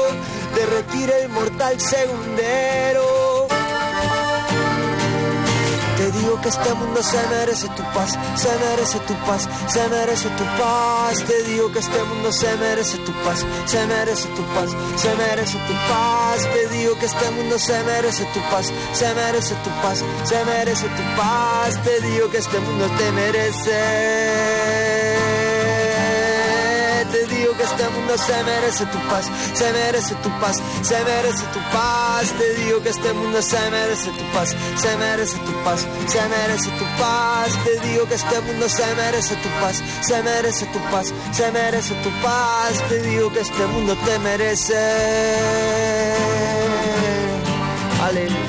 derretir 0.57 1.09
el 1.11 1.29
mortal 1.29 1.79
segundero. 1.79 3.47
Te 5.97 6.11
digo 6.11 6.39
que 6.41 6.49
este 6.49 6.73
mundo 6.75 7.01
se 7.01 7.17
merece 7.27 7.67
tu 7.69 7.83
paz, 7.95 8.17
se 8.35 8.49
merece 8.65 8.99
tu 9.07 9.13
paz, 9.25 9.49
se 9.67 9.87
merece 9.89 10.29
tu 10.29 10.45
paz. 10.59 11.23
Te 11.25 11.43
digo 11.43 11.71
que 11.71 11.79
este 11.79 12.03
mundo 12.03 12.31
se 12.31 12.55
merece 12.57 12.97
tu 12.99 13.11
paz, 13.23 13.45
se 13.65 13.85
merece 13.85 14.27
tu 14.29 14.43
paz, 14.55 14.69
se 14.95 15.15
merece 15.15 15.57
tu 15.67 15.73
paz. 15.89 16.39
Te 16.53 16.67
digo 16.75 16.97
que 16.99 17.05
este 17.05 17.31
mundo 17.31 17.59
se 17.59 17.83
merece 17.83 18.23
tu 18.33 18.39
paz, 18.51 18.71
se 18.93 19.13
merece 19.13 19.55
tu 19.63 19.69
paz, 19.81 20.03
se 20.23 20.45
merece 20.45 20.87
tu 20.87 21.03
paz. 21.17 21.83
Te 21.83 22.01
digo 22.01 22.29
que 22.31 22.37
este 22.37 22.59
mundo 22.59 22.85
te 22.97 23.11
merece 23.11 24.96
te 24.96 24.96
que 27.57 27.63
este 27.63 27.89
mundo 27.89 28.17
se 28.17 28.43
merece 28.43 28.85
tu 28.85 28.99
paz, 29.09 29.25
se 29.53 29.73
merece 29.73 30.15
tu 30.15 30.29
paz, 30.39 30.61
se 30.81 31.03
merece 31.03 31.43
tu 31.53 31.59
paz. 31.71 32.31
Te 32.37 32.53
digo 32.61 32.81
que 32.81 32.89
este 32.89 33.13
mundo 33.13 33.41
se 33.41 33.71
merece 33.71 34.11
tu 34.11 34.23
paz, 34.33 34.55
se 34.75 34.97
merece 34.97 35.37
tu 35.39 35.53
paz, 35.63 35.87
se 36.07 36.21
merece 36.29 36.69
tu 36.69 36.85
paz. 36.99 37.49
Te 37.63 37.87
digo 37.87 38.07
que 38.07 38.15
este 38.15 38.39
mundo 38.41 38.69
se 38.69 38.95
merece 38.95 39.35
tu 39.35 39.49
paz, 39.61 39.83
se 40.01 40.23
merece 40.23 40.65
tu 40.67 40.79
paz, 40.91 41.13
se 41.31 41.51
merece 41.51 41.93
tu 41.95 42.09
paz. 42.21 42.73
Te 42.89 43.01
digo 43.01 43.31
que 43.33 43.41
este 43.41 43.65
mundo 43.67 43.95
te 44.05 44.19
merece. 44.19 44.75
Aleluya. 48.03 48.46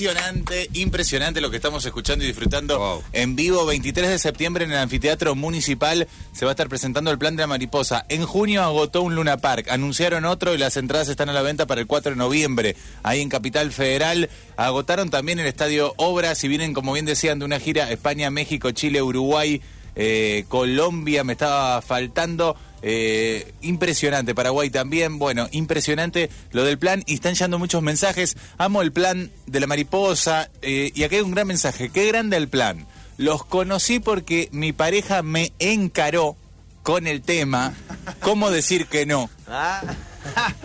Impresionante, 0.00 0.68
impresionante 0.72 1.40
lo 1.40 1.50
que 1.50 1.56
estamos 1.56 1.84
escuchando 1.84 2.24
y 2.24 2.26
disfrutando 2.26 3.02
en 3.12 3.36
vivo. 3.36 3.64
23 3.64 4.08
de 4.08 4.18
septiembre 4.18 4.64
en 4.64 4.72
el 4.72 4.78
Anfiteatro 4.78 5.36
Municipal 5.36 6.08
se 6.32 6.44
va 6.44 6.50
a 6.50 6.54
estar 6.54 6.68
presentando 6.68 7.12
el 7.12 7.18
plan 7.18 7.36
de 7.36 7.42
la 7.42 7.46
mariposa. 7.46 8.04
En 8.08 8.26
junio 8.26 8.64
agotó 8.64 9.02
un 9.02 9.14
Luna 9.14 9.36
Park, 9.36 9.68
anunciaron 9.70 10.24
otro 10.24 10.52
y 10.52 10.58
las 10.58 10.76
entradas 10.76 11.08
están 11.08 11.28
a 11.28 11.32
la 11.32 11.42
venta 11.42 11.66
para 11.66 11.80
el 11.80 11.86
4 11.86 12.12
de 12.12 12.16
noviembre. 12.16 12.74
Ahí 13.04 13.20
en 13.20 13.28
Capital 13.28 13.70
Federal 13.70 14.30
agotaron 14.56 15.10
también 15.10 15.38
el 15.38 15.46
Estadio 15.46 15.94
Obras 15.96 16.42
y 16.42 16.48
vienen, 16.48 16.74
como 16.74 16.92
bien 16.92 17.06
decían, 17.06 17.38
de 17.38 17.44
una 17.44 17.60
gira 17.60 17.92
España, 17.92 18.30
México, 18.30 18.72
Chile, 18.72 19.00
Uruguay, 19.00 19.62
eh, 19.94 20.44
Colombia, 20.48 21.22
me 21.22 21.34
estaba 21.34 21.80
faltando. 21.82 22.56
Eh, 22.86 23.54
impresionante, 23.62 24.34
Paraguay 24.34 24.68
también, 24.68 25.18
bueno, 25.18 25.48
impresionante 25.52 26.28
lo 26.52 26.64
del 26.64 26.78
plan 26.78 27.02
y 27.06 27.14
están 27.14 27.32
llegando 27.32 27.58
muchos 27.58 27.80
mensajes. 27.80 28.36
Amo 28.58 28.82
el 28.82 28.92
plan 28.92 29.30
de 29.46 29.60
la 29.60 29.66
mariposa 29.66 30.50
eh, 30.60 30.92
y 30.94 31.02
aquí 31.02 31.14
hay 31.14 31.22
un 31.22 31.30
gran 31.30 31.46
mensaje, 31.46 31.88
qué 31.88 32.06
grande 32.06 32.36
el 32.36 32.48
plan. 32.48 32.86
Los 33.16 33.42
conocí 33.46 34.00
porque 34.00 34.50
mi 34.52 34.74
pareja 34.74 35.22
me 35.22 35.54
encaró 35.58 36.36
con 36.82 37.06
el 37.06 37.22
tema, 37.22 37.72
¿cómo 38.20 38.50
decir 38.50 38.84
que 38.84 39.06
no? 39.06 39.30
Ah. 39.48 39.80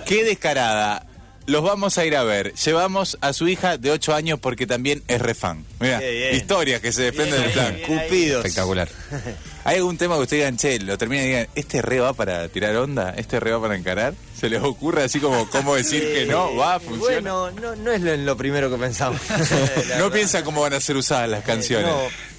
Qué 0.05 0.25
descarada 0.25 1.08
los 1.49 1.63
vamos 1.63 1.97
a 1.97 2.05
ir 2.05 2.15
a 2.15 2.23
ver. 2.23 2.53
Llevamos 2.53 3.17
a 3.21 3.33
su 3.33 3.47
hija 3.47 3.77
de 3.77 3.91
8 3.91 4.13
años 4.13 4.39
porque 4.39 4.67
también 4.67 5.03
es 5.07 5.21
refan. 5.21 5.65
Mira, 5.79 6.01
historias 6.31 6.79
que 6.79 6.91
se 6.91 7.03
defienden 7.03 7.41
del 7.41 7.51
plan. 7.51 7.77
Cupidos. 7.85 8.45
Espectacular. 8.45 8.87
¿Hay 9.63 9.77
algún 9.77 9.97
tema 9.97 10.15
que 10.15 10.21
usted 10.21 10.37
digan, 10.37 10.57
che, 10.57 10.79
lo 10.79 10.97
termina 10.97 11.23
y 11.23 11.27
digan, 11.27 11.47
este 11.55 11.81
re 11.81 11.99
va 11.99 12.13
para 12.13 12.47
tirar 12.49 12.75
onda, 12.77 13.13
este 13.17 13.39
re 13.39 13.51
va 13.51 13.61
para 13.61 13.75
encarar? 13.75 14.13
¿Se 14.39 14.49
les 14.49 14.61
ocurre 14.63 15.03
así 15.03 15.19
como 15.19 15.49
cómo 15.49 15.75
decir 15.75 16.01
que 16.01 16.25
no? 16.25 16.55
¿Va? 16.55 16.79
¿Funciona? 16.79 17.33
Bueno, 17.33 17.51
no, 17.51 17.75
no 17.75 17.91
es 17.91 18.01
lo, 18.01 18.37
primero 18.37 18.69
que 18.69 18.77
pensamos. 18.77 19.19
no 19.97 20.09
piensa 20.11 20.43
cómo 20.43 20.61
van 20.61 20.73
a 20.73 20.79
ser 20.79 20.95
usadas 20.95 21.29
las 21.29 21.43
canciones. 21.43 21.91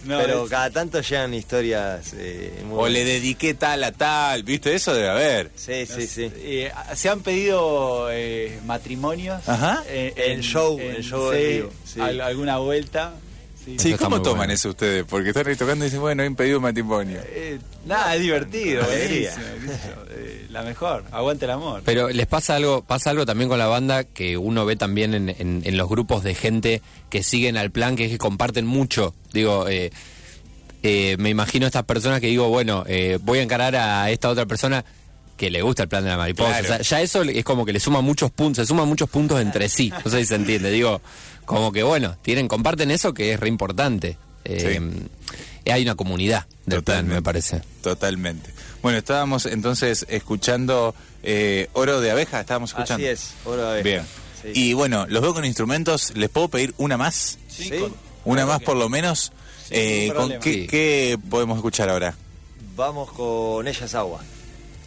No, 0.05 0.19
pero 0.19 0.47
cada 0.47 0.71
tanto 0.71 1.03
llegan 1.03 1.35
historias 1.35 2.15
eh, 2.17 2.65
O 2.73 2.89
le 2.89 3.05
dediqué 3.05 3.53
tal 3.53 3.85
a 3.85 3.93
tal, 3.93 4.45
¿viste? 4.45 4.75
Eso 4.75 4.95
debe 4.95 5.11
haber. 5.11 5.51
Sí, 5.55 5.85
sí, 5.85 6.07
sí. 6.07 6.33
Eh, 6.37 6.73
se 6.95 7.11
han 7.11 7.21
pedido 7.21 8.09
eh, 8.11 8.59
matrimonios. 8.65 9.47
Ajá. 9.47 9.83
En, 9.87 10.41
show, 10.41 10.79
en, 10.81 11.03
show 11.03 11.33
sí, 11.85 12.01
alguna 12.01 12.57
vuelta. 12.59 13.13
Sí, 13.65 13.95
¿cómo 13.95 14.23
toman 14.23 14.51
eso 14.51 14.71
ustedes? 14.71 15.05
Porque 15.05 15.31
están 15.31 15.47
ahí 15.47 15.57
tocando 15.57 15.85
y 15.85 15.89
dicen, 15.89 16.01
bueno, 16.01 16.23
he 16.23 16.27
impedido 16.27 16.61
matrimonio. 16.61 17.21
Eh, 17.27 17.59
nada, 17.85 18.15
es 18.15 18.23
divertido, 18.23 18.83
eh, 18.91 19.31
la 20.51 20.63
mejor, 20.63 21.05
aguante 21.13 21.45
el 21.45 21.51
amor. 21.51 21.83
Pero 21.85 22.09
les 22.09 22.27
pasa 22.27 22.57
algo, 22.57 22.83
pasa 22.83 23.11
algo 23.11 23.27
también 23.27 23.49
con 23.49 23.59
la 23.59 23.67
banda 23.67 24.05
que 24.05 24.39
uno 24.39 24.65
ve 24.65 24.77
también 24.77 25.15
en, 25.15 25.77
los 25.77 25.89
grupos 25.89 26.23
de 26.23 26.35
gente 26.35 26.83
que 27.11 27.23
siguen 27.23 27.57
al 27.57 27.71
plan, 27.71 27.97
que 27.97 28.07
es 28.07 28.11
que 28.11 28.19
comparten 28.19 28.67
mucho. 28.67 29.15
Digo, 29.33 29.67
eh, 29.69 29.91
me 31.19 31.29
imagino 31.29 31.67
estas 31.67 31.85
personas 31.85 32.21
que 32.21 32.29
digo, 32.29 32.49
bueno, 32.49 32.85
voy 33.21 33.41
a 33.41 33.43
encarar 33.43 33.77
a 33.77 34.11
esta 34.11 34.31
otra 34.31 34.47
persona 34.47 34.85
que 35.41 35.51
le 35.51 35.63
gusta 35.63 35.85
el 35.85 35.89
plan 35.89 36.05
de 36.05 36.11
la 36.11 36.19
mariposa. 36.19 36.83
ya 36.83 37.01
eso 37.01 37.23
es 37.23 37.45
como 37.45 37.65
que 37.65 37.73
le 37.73 37.81
suma 37.81 38.03
muchos 38.03 38.31
puntos, 38.31 38.63
se 38.63 38.69
suman 38.69 38.87
muchos 38.87 39.09
puntos 39.09 39.41
entre 39.41 39.71
sí. 39.71 39.91
No 40.05 40.11
sé 40.11 40.19
si 40.19 40.27
se 40.27 40.35
entiende. 40.35 40.71
Digo, 40.71 41.01
como 41.47 41.73
que 41.73 41.83
bueno, 41.83 42.15
tienen, 42.21 42.47
comparten 42.47 42.91
eso 42.91 43.15
que 43.15 43.33
es 43.33 43.41
re 43.41 43.49
importante. 43.49 44.19
Eh, 44.45 44.79
hay 45.65 45.83
una 45.83 45.95
comunidad 45.95 46.47
del 46.67 46.83
plan, 46.83 47.07
me 47.09 47.23
parece. 47.23 47.63
Totalmente. 47.83 48.53
Bueno, 48.83 48.99
estábamos 48.99 49.47
entonces 49.47 50.05
escuchando 50.11 50.95
eh, 51.23 51.71
Oro 51.73 52.03
de 52.03 52.11
Abeja, 52.11 52.41
estábamos 52.41 52.73
escuchando. 52.73 53.03
Así 53.03 53.07
es, 53.07 53.33
Oro 53.47 53.63
de 53.63 53.81
Abeja. 53.81 54.05
Bien. 54.45 54.55
Y 54.55 54.75
bueno, 54.75 55.07
los 55.09 55.23
veo 55.23 55.33
con 55.33 55.47
instrumentos, 55.47 56.13
¿les 56.17 56.29
puedo 56.29 56.49
pedir 56.49 56.75
una 56.77 56.99
más? 56.99 57.39
Sí. 57.49 57.73
una 58.27 58.45
más 58.45 58.61
por 58.61 58.77
lo 58.77 58.91
menos. 58.91 59.33
Eh, 59.71 60.13
¿con 60.15 60.39
qué, 60.39 60.67
qué 60.67 61.19
podemos 61.31 61.57
escuchar 61.57 61.89
ahora? 61.89 62.15
Vamos 62.77 63.11
con 63.13 63.67
Ella 63.67 63.87
es 63.87 63.95
Agua. 63.95 64.21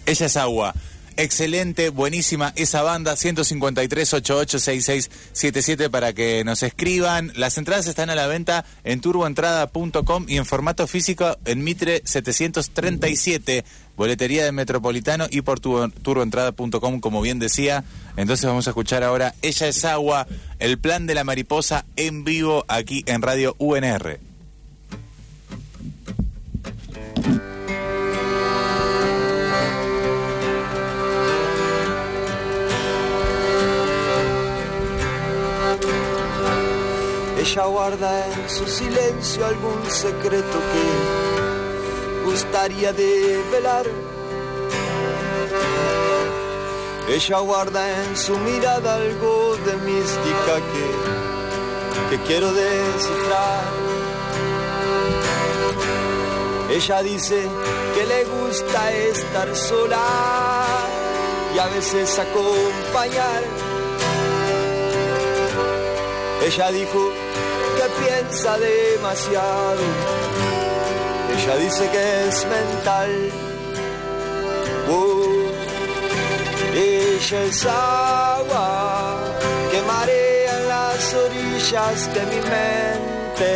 Ella 0.05 0.25
es 0.25 0.37
Agua. 0.37 0.73
Excelente, 1.15 1.89
buenísima 1.89 2.53
esa 2.55 2.81
banda, 2.81 3.15
153 3.15 4.13
886677 4.13 5.89
para 5.89 6.13
que 6.13 6.43
nos 6.43 6.63
escriban. 6.63 7.31
Las 7.35 7.57
entradas 7.57 7.85
están 7.85 8.09
a 8.09 8.15
la 8.15 8.25
venta 8.25 8.65
en 8.83 8.99
turboentrada.com 8.99 10.25
y 10.27 10.37
en 10.37 10.45
formato 10.45 10.87
físico 10.87 11.37
en 11.45 11.63
Mitre 11.63 12.01
737, 12.03 13.63
boletería 13.95 14.43
de 14.43 14.51
Metropolitano 14.51 15.27
y 15.29 15.41
por 15.41 15.59
turboentrada.com, 15.59 16.99
como 16.99 17.21
bien 17.21 17.37
decía. 17.37 17.83
Entonces 18.17 18.47
vamos 18.47 18.65
a 18.67 18.71
escuchar 18.71 19.03
ahora 19.03 19.35
Ella 19.43 19.67
es 19.67 19.85
agua, 19.85 20.27
el 20.57 20.79
plan 20.79 21.05
de 21.05 21.13
la 21.13 21.23
mariposa 21.23 21.85
en 21.95 22.23
vivo 22.23 22.65
aquí 22.67 23.03
en 23.05 23.21
Radio 23.21 23.55
UNR. 23.59 24.32
Ella 37.45 37.65
guarda 37.65 38.25
en 38.27 38.49
su 38.49 38.65
silencio 38.65 39.45
algún 39.45 39.83
secreto 39.91 40.57
que 40.71 42.23
gustaría 42.23 42.93
de 42.93 43.43
velar. 43.51 43.85
Ella 47.09 47.39
guarda 47.39 47.81
en 48.01 48.15
su 48.15 48.37
mirada 48.39 48.95
algo 48.95 49.57
de 49.57 49.75
mística 49.75 50.55
que, 50.71 52.15
que 52.15 52.23
quiero 52.23 52.53
descifrar. 52.53 53.63
Ella 56.71 57.01
dice 57.01 57.45
que 57.93 58.05
le 58.05 58.23
gusta 58.23 58.93
estar 58.93 59.53
sola 59.53 60.05
y 61.53 61.59
a 61.59 61.67
veces 61.67 62.17
acompañar. 62.19 63.43
Ella 66.45 66.71
dijo 66.71 67.22
piensa 68.01 68.57
demasiado. 68.57 69.83
Ella 71.33 71.55
dice 71.57 71.89
que 71.89 72.27
es 72.27 72.45
mental. 72.45 73.31
Oh, 74.89 75.49
ella 76.75 77.43
es 77.43 77.65
agua 77.65 79.17
que 79.71 79.81
marea 79.81 80.59
las 80.67 81.13
orillas 81.13 82.13
de 82.13 82.21
mi 82.31 82.39
mente. 82.55 83.53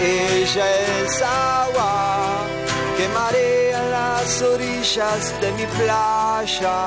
Ella 0.00 0.66
es 1.04 1.22
agua 1.22 2.46
que 2.96 3.08
marea 3.08 3.82
las 3.90 4.42
orillas 4.42 5.40
de 5.40 5.52
mi 5.52 5.66
playa. 5.66 6.78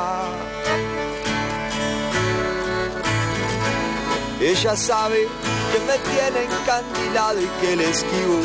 Ella 4.39 4.75
sabe 4.75 5.27
que 5.71 5.79
me 5.79 5.97
tiene 6.09 6.43
encandilado 6.43 7.41
y 7.41 7.47
que 7.61 7.75
le 7.75 7.89
esquivo 7.89 8.41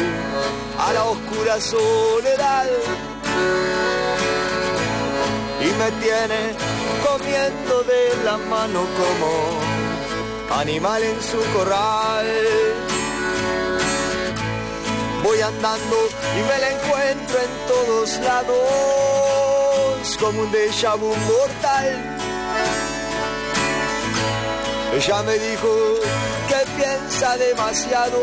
a 0.79 0.93
la 0.93 1.05
oscura 1.05 1.61
soledad. 1.61 2.67
Y 5.61 5.65
me 5.65 5.91
tiene 6.03 6.55
comiendo 7.05 7.83
de 7.83 8.25
la 8.25 8.37
mano 8.37 8.81
como 8.99 10.61
animal 10.61 11.03
en 11.03 11.23
su 11.23 11.39
corral. 11.53 12.27
Voy 15.23 15.41
andando 15.41 15.97
y 16.39 16.43
me 16.43 16.59
la 16.59 16.71
encuentro 16.71 17.39
en 17.39 17.67
todos 17.69 18.19
lados 18.21 19.11
como 20.21 20.43
un 20.43 20.53
déjà 20.53 20.97
vu 20.97 21.15
mortal 21.27 22.20
ella 25.01 25.23
me 25.23 25.39
dijo 25.39 25.71
que 26.47 26.61
piensa 26.77 27.37
demasiado. 27.39 28.19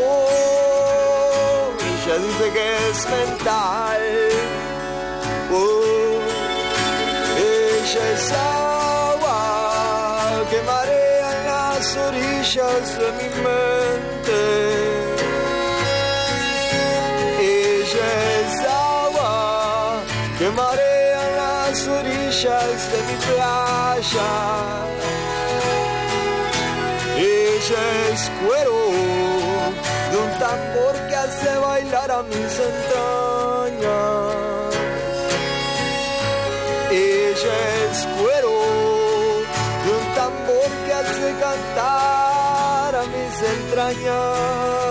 Ella 1.90 2.16
dice 2.24 2.52
que 2.52 2.66
es 2.90 2.98
mental. 3.10 4.02
Oh, 5.50 6.20
ella 7.36 8.04
es 8.14 8.32
agua 8.32 9.40
que 10.50 10.62
marea 10.62 11.30
las 11.50 11.96
orillas 11.96 12.98
de 13.00 13.08
mi 13.18 13.28
mente. 13.46 14.42
Ella 17.40 18.08
es 18.38 18.54
agua 18.64 20.00
que 20.38 20.48
marea 20.50 21.20
en 21.28 21.36
las 21.42 21.88
orillas 21.88 22.78
de 22.92 22.98
mi 23.08 23.16
playa 23.26 24.88
es 27.70 28.30
cuero 28.42 28.72
de 30.10 30.16
un 30.16 30.38
tambor 30.38 30.94
que 31.08 31.16
hace 31.16 31.58
bailar 31.58 32.10
a 32.10 32.22
mis 32.22 32.34
entrañas. 32.70 33.88
Ella 36.90 37.58
es 37.90 38.06
cuero 38.18 38.54
de 39.84 39.90
un 39.98 40.14
tambor 40.14 40.70
que 40.86 40.92
hace 40.94 41.34
cantar 41.40 42.96
a 42.96 43.04
mis 43.04 43.42
entrañas. 43.42 44.87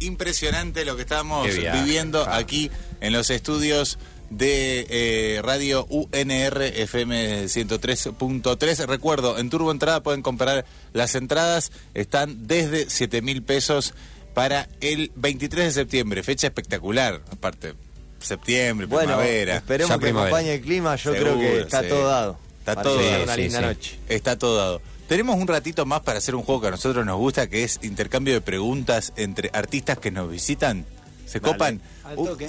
Impresionante 0.00 0.84
lo 0.84 0.96
que 0.96 1.02
estamos 1.02 1.46
viviendo 1.46 2.28
aquí 2.28 2.70
en 3.00 3.12
los 3.12 3.30
estudios 3.30 3.98
de 4.30 4.86
eh, 4.88 5.42
radio 5.42 5.86
UNR 5.88 6.62
FM 6.62 7.44
103.3. 7.44 8.86
Recuerdo, 8.86 9.38
en 9.38 9.50
Turbo 9.50 9.70
Entrada 9.70 10.02
pueden 10.02 10.22
comprar 10.22 10.64
las 10.92 11.14
entradas, 11.14 11.72
están 11.94 12.46
desde 12.46 12.90
7 12.90 13.22
mil 13.22 13.42
pesos 13.42 13.94
para 14.34 14.68
el 14.80 15.12
23 15.14 15.66
de 15.66 15.72
septiembre, 15.72 16.22
fecha 16.22 16.48
espectacular, 16.48 17.20
aparte, 17.30 17.74
septiembre, 18.18 18.88
primavera. 18.88 19.56
Esperemos 19.56 19.98
que 19.98 20.08
acompañe 20.08 20.54
el 20.54 20.60
clima, 20.60 20.96
yo 20.96 21.12
creo 21.12 21.38
que 21.38 21.60
está 21.60 21.86
todo 21.86 22.08
dado. 22.08 22.38
Está 22.58 22.82
todo 22.82 22.96
dado. 22.96 23.76
Está 24.08 24.38
todo 24.38 24.56
dado. 24.56 24.82
Tenemos 25.08 25.36
un 25.36 25.46
ratito 25.46 25.84
más 25.84 26.00
para 26.00 26.18
hacer 26.18 26.34
un 26.34 26.42
juego 26.42 26.62
que 26.62 26.68
a 26.68 26.70
nosotros 26.70 27.04
nos 27.04 27.18
gusta, 27.18 27.48
que 27.48 27.62
es 27.62 27.80
intercambio 27.82 28.32
de 28.32 28.40
preguntas 28.40 29.12
entre 29.16 29.50
artistas 29.52 29.98
que 29.98 30.10
nos 30.10 30.30
visitan. 30.30 30.86
¿Se 31.26 31.40
copan? 31.40 31.80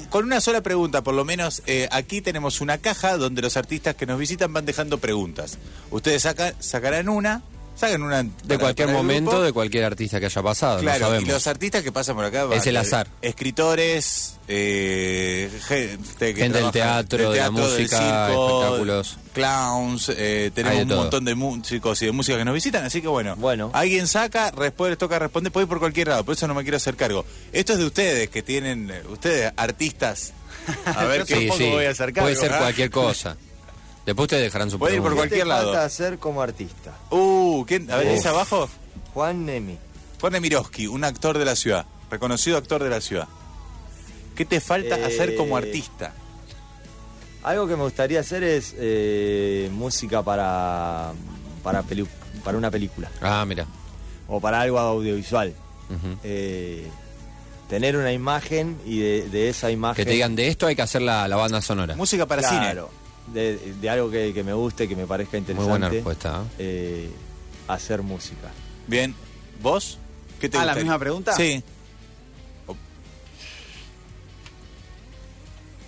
con 0.10 0.26
una 0.26 0.42
sola 0.42 0.62
pregunta, 0.62 1.02
por 1.02 1.16
lo 1.16 1.24
menos, 1.24 1.64
eh, 1.66 1.88
aquí 1.92 2.22
tenemos 2.22 2.60
una 2.62 2.78
caja 2.78 3.18
donde 3.18 3.42
los 3.42 3.58
artistas 3.58 3.96
que 3.96 4.06
nos 4.06 4.20
visitan 4.20 4.52
van 4.52 4.66
dejando 4.66 4.98
preguntas. 4.98 5.58
Ustedes 5.92 6.28
sacarán 6.60 7.10
una 7.10 7.42
Sacan 7.76 8.02
una. 8.04 8.24
De 8.24 8.58
cualquier 8.58 8.90
momento, 8.90 9.42
de 9.42 9.52
cualquier 9.52 9.84
artista 9.84 10.20
que 10.20 10.28
haya 10.28 10.42
pasado. 10.42 10.80
Claro, 10.80 11.20
y 11.20 11.26
los 11.26 11.46
artistas 11.48 11.84
que 11.84 11.92
pasan 11.92 12.16
por 12.16 12.26
acá. 12.26 12.48
Es 12.54 12.66
el 12.68 12.78
azar. 12.78 13.08
Escritores, 13.22 14.38
eh, 14.48 15.50
gente, 15.68 16.34
del 16.34 16.72
teatro, 16.72 17.32
de 17.32 17.40
la 17.40 17.52
música, 17.52 18.30
espectáculos. 18.30 19.18
Clowns, 19.34 20.10
eh, 20.16 20.52
tenemos 20.54 20.84
un 20.84 20.96
montón 20.96 21.26
de 21.26 21.36
músicos 21.36 22.02
y 22.02 22.06
de 22.06 22.12
música 22.14 22.38
que 22.38 22.46
nos 22.46 22.54
visitan, 22.54 22.86
así 22.86 23.02
que 23.02 23.08
bueno. 23.08 23.36
Bueno. 23.36 23.72
Alguien 23.74 24.08
saca, 24.08 24.52
después 24.52 24.92
les 24.92 24.98
toca 24.98 25.20
responder, 25.20 25.52
puede 25.52 25.66
ir 25.66 25.70
por 25.70 25.80
cualquier 25.80 26.08
lado, 26.08 26.24
por 26.24 26.36
eso 26.36 26.48
no 26.48 26.54
me 26.54 26.64
quiero 26.64 26.78
hacer 26.78 26.96
cargo. 26.96 27.26
Esto 27.52 27.74
es 27.74 27.80
de 27.80 27.86
ustedes 27.86 28.30
que 28.30 28.42
tienen, 28.42 28.92
ustedes, 29.10 29.52
artistas. 29.58 30.34
A 30.86 31.04
ver 31.06 31.26
qué 31.26 31.50
voy 31.50 31.86
a 31.86 31.90
hacer 31.90 32.14
cargo. 32.14 32.28
Puede 32.28 32.36
ser 32.36 32.54
¿ah? 32.54 32.60
cualquier 32.60 32.90
cosa. 32.90 33.36
Después 34.06 34.26
ustedes 34.26 34.44
dejarán 34.44 34.70
su 34.70 34.78
Puede 34.78 34.96
ir 34.96 35.02
por 35.02 35.16
cualquier 35.16 35.48
lado. 35.48 35.72
falta 35.72 35.86
hacer 35.86 36.20
como 36.20 36.42
artista? 36.42 36.94
Uh, 37.10 37.66
¿quién? 37.66 37.90
A 37.90 37.98
ver, 37.98 38.08
¿es 38.08 38.26
abajo? 38.26 38.70
Juan 39.14 39.46
Nemi. 39.46 39.78
Juan 40.22 40.34
Nemirovsky, 40.34 40.88
un 40.88 41.04
actor 41.04 41.38
de 41.38 41.46
la 41.46 41.56
ciudad, 41.56 41.86
reconocido 42.12 42.58
actor 42.58 42.84
de 42.84 42.90
la 42.90 43.02
ciudad. 43.02 43.28
¿Qué 44.36 44.46
te 44.46 44.60
falta 44.60 44.96
hacer 44.96 45.36
como 45.36 45.58
eh, 45.58 45.64
artista? 45.64 46.14
Algo 47.44 47.68
que 47.68 47.76
me 47.76 47.84
gustaría 47.84 48.20
hacer 48.20 48.44
es 48.44 48.76
eh, 48.78 49.70
música 49.72 50.22
para, 50.22 51.14
para, 51.64 51.84
para 52.44 52.58
una 52.58 52.70
película. 52.70 53.10
Ah, 53.22 53.46
mira. 53.48 53.66
O 54.28 54.40
para 54.40 54.62
algo 54.62 54.80
audiovisual. 54.80 55.54
Eh, 56.24 56.88
tener 57.70 57.96
una 57.96 58.12
imagen 58.12 58.78
y 58.86 59.00
de, 59.00 59.50
esa 59.50 59.72
imagen... 59.72 60.04
Que 60.04 60.06
te 60.06 60.16
digan, 60.16 60.36
de 60.36 60.48
esto 60.48 60.68
hay 60.68 60.76
que 60.76 60.82
hacer 60.82 61.02
la, 61.02 61.28
banda 61.28 61.62
sonora. 61.62 61.96
Música 61.96 62.26
para 62.26 62.44
cine 62.48 62.76
de, 63.34 63.90
algo 63.90 64.10
que, 64.10 64.44
me 64.46 64.54
guste, 64.54 64.88
que 64.88 64.96
me 64.96 65.08
parezca 65.08 65.38
interesante. 65.38 65.70
Muy 65.70 65.80
buena 65.80 65.90
respuesta. 65.90 66.44
¿eh? 66.60 67.08
Eh, 67.08 67.10
hacer 67.68 68.02
música. 68.02 68.52
Bien, 68.88 69.16
¿vos? 69.62 69.98
¿Qué 70.40 70.50
te 70.50 70.58
Ah, 70.58 70.66
la 70.66 70.76
misma 70.76 71.00
pregunta. 71.00 71.34
Sí. 71.34 71.64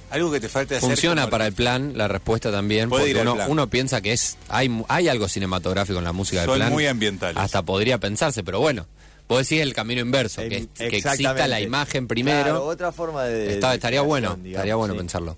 Algo 0.09 0.31
que 0.31 0.39
te 0.39 0.47
falte 0.47 0.77
hacer. 0.77 0.87
Funciona 0.87 1.29
para 1.29 1.47
el 1.47 1.53
plan, 1.53 1.97
la 1.97 2.07
respuesta 2.07 2.49
también. 2.49 2.89
Porque 2.89 3.13
uno, 3.47 3.69
piensa 3.69 4.01
que 4.01 4.13
es 4.13 4.37
hay, 4.47 4.83
hay 4.87 5.09
algo 5.09 5.27
cinematográfico 5.27 5.99
en 5.99 6.05
la 6.05 6.13
música 6.13 6.41
del 6.41 6.51
plan. 6.51 6.71
muy 6.71 6.87
ambiental 6.87 7.37
Hasta 7.37 7.63
podría 7.63 7.97
pensarse, 7.97 8.43
pero 8.43 8.59
bueno. 8.59 8.87
Vos 9.27 9.39
decís 9.39 9.61
el 9.61 9.73
camino 9.73 9.99
inverso, 9.99 10.41
que, 10.43 10.67
que 10.73 10.87
exista 10.87 11.47
la 11.49 11.59
imagen 11.59 12.07
primero. 12.07 12.63
otra 12.63 12.93
forma 12.93 13.25
de. 13.25 13.59
estaría 13.59 14.01
bueno, 14.01 14.39
estaría 14.41 14.75
bueno 14.75 14.95
pensarlo. 14.95 15.35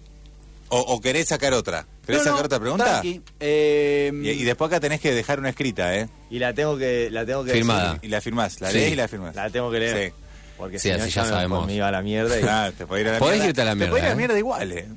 O, 0.70 1.02
querés 1.02 1.28
sacar 1.28 1.54
otra? 1.54 1.86
¿Querés 2.06 2.24
sacar 2.24 2.46
otra 2.46 2.60
pregunta? 2.60 3.02
Eh, 3.40 4.12
y, 4.14 4.44
después 4.44 4.70
acá 4.70 4.80
tenés 4.80 5.02
que 5.02 5.14
dejar 5.14 5.40
una 5.40 5.50
escrita, 5.50 5.96
¿eh? 5.96 6.08
Y 6.30 6.40
la 6.40 6.54
tengo 6.54 6.78
que... 6.78 7.10
La 7.12 7.26
tengo 7.26 7.44
que 7.44 7.54
Firmada. 7.54 7.98
Y 8.02 8.08
la 8.08 8.22
firmás, 8.22 8.62
la 8.62 8.72
lees 8.72 8.94
y 8.94 8.96
la 8.96 9.08
firmás. 9.08 9.36
La 9.36 9.50
tengo 9.50 9.72
que 9.72 9.80
leer. 9.80 10.10
Sí. 10.10 10.14
Porque 10.58 10.78
si 10.78 10.92
no, 10.92 11.06
ya, 11.06 11.26
sabemos. 11.26 11.66
Me 11.66 11.76
iba 11.76 11.88
a 11.88 11.92
la 11.92 12.02
mierda. 12.02 12.38
Y... 12.38 12.42
Claro, 12.42 12.74
te 12.74 12.86
podés 12.86 13.02
ir 13.02 13.10
a 13.10 13.14
la 13.14 13.20
Podés 13.20 13.36
mierda. 13.36 13.50
irte 13.50 13.62
a 13.62 13.66
la 13.66 13.76
mierda. 13.76 13.86
Te 13.86 13.92
podés 13.92 14.04
ir 14.04 14.06
a 14.06 14.10
la 14.10 14.14
¿eh? 14.14 14.18
mierda 14.18 14.38
igual, 14.38 14.72
¿eh? 14.74 14.88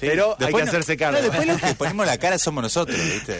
Pero 0.00 0.36
hay 0.38 0.52
que 0.52 0.62
hacerse 0.62 0.96
cargo. 0.96 1.18
No, 1.18 1.22
después 1.22 1.46
los 1.46 1.60
que 1.60 1.74
ponemos 1.78 2.06
la 2.06 2.18
cara 2.18 2.38
somos 2.38 2.62
nosotros, 2.62 2.98
¿viste? 2.98 3.38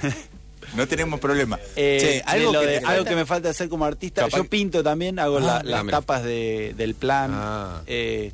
No 0.76 0.86
tenemos 0.86 1.18
problema. 1.18 1.58
Eh, 1.74 2.22
algo, 2.26 2.52
que, 2.52 2.82
algo 2.84 3.04
que 3.04 3.16
me 3.16 3.26
falta 3.26 3.48
hacer 3.48 3.68
como 3.68 3.84
artista. 3.84 4.28
Yo 4.28 4.44
pinto 4.44 4.82
también, 4.82 5.18
hago 5.18 5.38
ah, 5.38 5.62
las 5.64 5.86
tapas 5.86 6.22
de, 6.22 6.74
del 6.76 6.94
plan. 6.94 7.30
Ah. 7.34 7.82
Eh, 7.86 8.30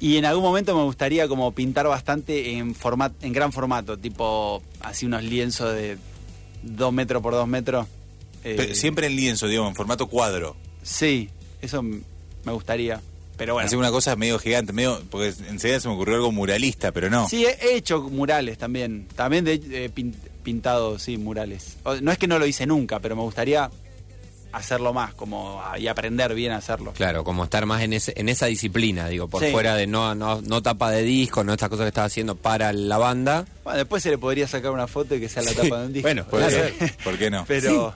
y 0.00 0.16
en 0.16 0.24
algún 0.24 0.44
momento 0.44 0.76
me 0.76 0.82
gustaría 0.84 1.28
como 1.28 1.52
pintar 1.52 1.86
bastante 1.88 2.52
en, 2.52 2.74
format, 2.74 3.12
en 3.22 3.32
gran 3.32 3.52
formato, 3.52 3.96
tipo 3.96 4.62
así 4.80 5.06
unos 5.06 5.24
lienzos 5.24 5.74
de 5.74 5.98
dos 6.62 6.92
metros 6.92 7.22
por 7.22 7.34
dos 7.34 7.48
metros. 7.48 7.86
Eh, 8.44 8.74
siempre 8.74 9.08
en 9.08 9.16
lienzo, 9.16 9.48
digamos, 9.48 9.70
en 9.70 9.76
formato 9.76 10.06
cuadro. 10.06 10.56
Sí, 10.82 11.28
eso 11.60 11.82
me 11.82 12.52
gustaría. 12.52 13.00
Pero 13.36 13.54
bueno. 13.54 13.66
Hace 13.66 13.76
una 13.76 13.90
cosa 13.90 14.16
medio 14.16 14.38
gigante, 14.38 14.72
medio, 14.72 15.00
porque 15.10 15.32
enseguida 15.48 15.80
se 15.80 15.88
me 15.88 15.94
ocurrió 15.94 16.16
algo 16.16 16.32
muralista, 16.32 16.92
pero 16.92 17.08
no. 17.08 17.28
Sí, 17.28 17.46
he 17.46 17.76
hecho 17.76 18.02
murales 18.02 18.58
también. 18.58 19.06
También 19.14 19.46
he 19.46 19.90
pintado, 20.42 20.98
sí, 20.98 21.18
murales. 21.18 21.76
No 22.02 22.10
es 22.10 22.18
que 22.18 22.26
no 22.26 22.38
lo 22.38 22.46
hice 22.46 22.66
nunca, 22.66 22.98
pero 23.00 23.14
me 23.16 23.22
gustaría 23.22 23.70
hacerlo 24.52 24.92
más, 24.92 25.14
como 25.14 25.62
y 25.78 25.86
aprender 25.88 26.34
bien 26.34 26.52
a 26.52 26.56
hacerlo. 26.56 26.92
Claro, 26.92 27.24
como 27.24 27.44
estar 27.44 27.66
más 27.66 27.82
en, 27.82 27.92
ese, 27.92 28.12
en 28.16 28.28
esa 28.28 28.46
disciplina, 28.46 29.08
digo, 29.08 29.28
por 29.28 29.44
fuera 29.50 29.74
de 29.74 29.86
no, 29.86 30.14
no, 30.14 30.40
no 30.40 30.62
tapa 30.62 30.90
de 30.90 31.02
disco, 31.02 31.44
no 31.44 31.52
estas 31.52 31.68
cosas 31.68 31.84
que 31.84 31.88
estás 31.88 32.06
haciendo 32.06 32.34
para 32.34 32.72
la 32.72 32.98
banda. 32.98 33.46
Bueno, 33.64 33.78
después 33.78 34.02
se 34.02 34.10
le 34.10 34.18
podría 34.18 34.48
sacar 34.48 34.70
una 34.70 34.86
foto 34.86 35.14
y 35.14 35.20
que 35.20 35.28
sea 35.28 35.42
la 35.42 35.52
tapa 35.52 35.80
de 35.80 35.86
un 35.86 35.92
disco. 35.92 36.06
Bueno, 36.08 36.24
puede 36.24 36.50
ser, 36.50 36.96
¿por 37.04 37.18
qué 37.18 37.30
no? 37.30 37.44
Pero, 37.48 37.94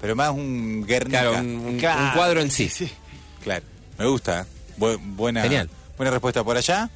pero 0.00 0.14
más 0.14 0.30
un 0.30 0.84
Guernica. 0.86 1.22
Claro, 1.22 1.38
un, 1.40 1.80
cuadro 2.14 2.40
en 2.40 2.50
sí. 2.50 2.68
sí. 2.68 2.90
Claro, 3.42 3.64
me 3.98 4.06
gusta. 4.06 4.42
¿eh? 4.42 4.96
buena, 5.00 5.42
Genial. 5.42 5.70
buena 5.96 6.10
respuesta 6.10 6.44
por 6.44 6.56
allá. 6.56 6.90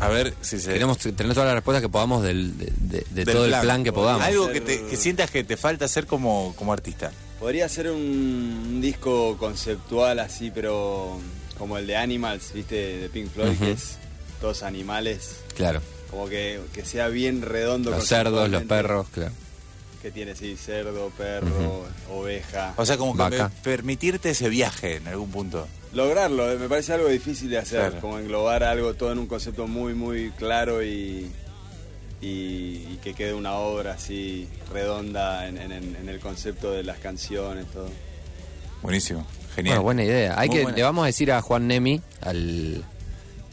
A 0.00 0.08
ver 0.08 0.34
si 0.40 0.60
se... 0.60 0.72
Tenemos 0.72 0.98
tener 0.98 1.34
todas 1.34 1.46
las 1.46 1.54
respuestas 1.54 1.82
que 1.82 1.88
podamos 1.88 2.22
del, 2.22 2.56
de, 2.56 3.24
todo 3.24 3.44
el 3.46 3.60
plan 3.60 3.84
que 3.84 3.92
podamos. 3.92 4.22
Algo 4.22 4.50
que, 4.50 4.60
te, 4.60 4.84
que 4.86 4.96
sientas 4.96 5.30
que 5.30 5.44
te 5.44 5.56
falta 5.56 5.86
hacer 5.86 6.06
como, 6.06 6.54
como 6.56 6.72
artista. 6.72 7.10
Podría 7.40 7.68
ser 7.68 7.90
un, 7.90 8.80
disco 8.80 9.36
conceptual 9.38 10.18
así, 10.20 10.50
pero 10.52 11.18
como 11.58 11.78
el 11.78 11.86
de 11.86 11.96
Animals, 11.96 12.52
¿viste? 12.52 12.98
De 12.98 13.08
Pink 13.08 13.30
Floyd, 13.30 13.56
que 13.58 13.72
es 13.72 13.98
todos 14.40 14.62
animales. 14.62 15.36
Claro. 15.56 15.80
Como 16.10 16.28
que, 16.28 16.60
que 16.72 16.84
sea 16.84 17.08
bien 17.08 17.42
redondo. 17.42 17.90
Los 17.90 18.06
cerdos, 18.06 18.48
los 18.48 18.62
perros, 18.64 19.06
claro. 19.12 19.32
Que 20.00 20.10
tiene, 20.10 20.34
sí, 20.34 20.56
cerdo, 20.56 21.10
perro, 21.16 21.86
oveja. 22.10 22.72
O 22.76 22.86
sea, 22.86 22.96
como 22.96 23.16
que 23.16 23.44
permitirte 23.62 24.30
ese 24.30 24.48
viaje 24.48 24.96
en 24.96 25.08
algún 25.08 25.30
punto. 25.30 25.66
Lograrlo, 25.92 26.50
eh, 26.52 26.58
me 26.58 26.68
parece 26.68 26.92
algo 26.92 27.08
difícil 27.08 27.50
de 27.50 27.58
hacer, 27.58 27.98
como 28.00 28.18
englobar 28.18 28.62
algo 28.62 28.94
todo 28.94 29.12
en 29.12 29.18
un 29.18 29.26
concepto 29.26 29.66
muy, 29.66 29.94
muy 29.94 30.30
claro 30.32 30.82
y, 30.82 31.30
y, 32.20 32.98
que 33.02 33.14
quede 33.14 33.32
una 33.32 33.54
obra 33.54 33.94
así 33.94 34.48
redonda 34.72 35.48
en, 35.48 35.58
el 36.08 36.20
concepto 36.20 36.72
de 36.72 36.82
las 36.82 36.98
canciones, 36.98 37.66
todo. 37.66 37.88
Buenísimo, 38.82 39.26
genial. 39.54 39.80
buena 39.80 40.04
idea. 40.04 40.38
Hay 40.38 40.48
que, 40.48 40.64
Le 40.64 40.82
vamos 40.82 41.04
a 41.04 41.06
decir 41.06 41.32
a 41.32 41.40
Juan 41.40 41.66
Nemi, 41.66 42.00
al, 42.20 42.84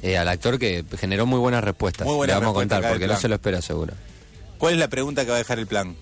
eh, 0.04 0.18
al 0.18 0.28
actor 0.28 0.60
que 0.60 0.84
generó 0.98 1.26
muy 1.26 1.40
buenas 1.40 1.64
respuestas. 1.64 2.06
Muy 2.06 2.16
buenas 2.16 2.36
Le 2.36 2.42
vamos 2.42 2.56
a 2.56 2.60
contar 2.60 2.90
porque 2.90 3.08
no 3.08 3.16
se 3.16 3.30
lo 3.30 3.36
espera 3.36 3.62
seguro. 3.62 3.94
¿Cuál 4.58 4.74
es 4.74 4.80
la 4.80 4.88
pregunta 4.88 5.24
que 5.24 5.30
va 5.30 5.36
a 5.36 5.40
dejar 5.40 5.60
el 5.60 5.68
plan? 5.68 5.96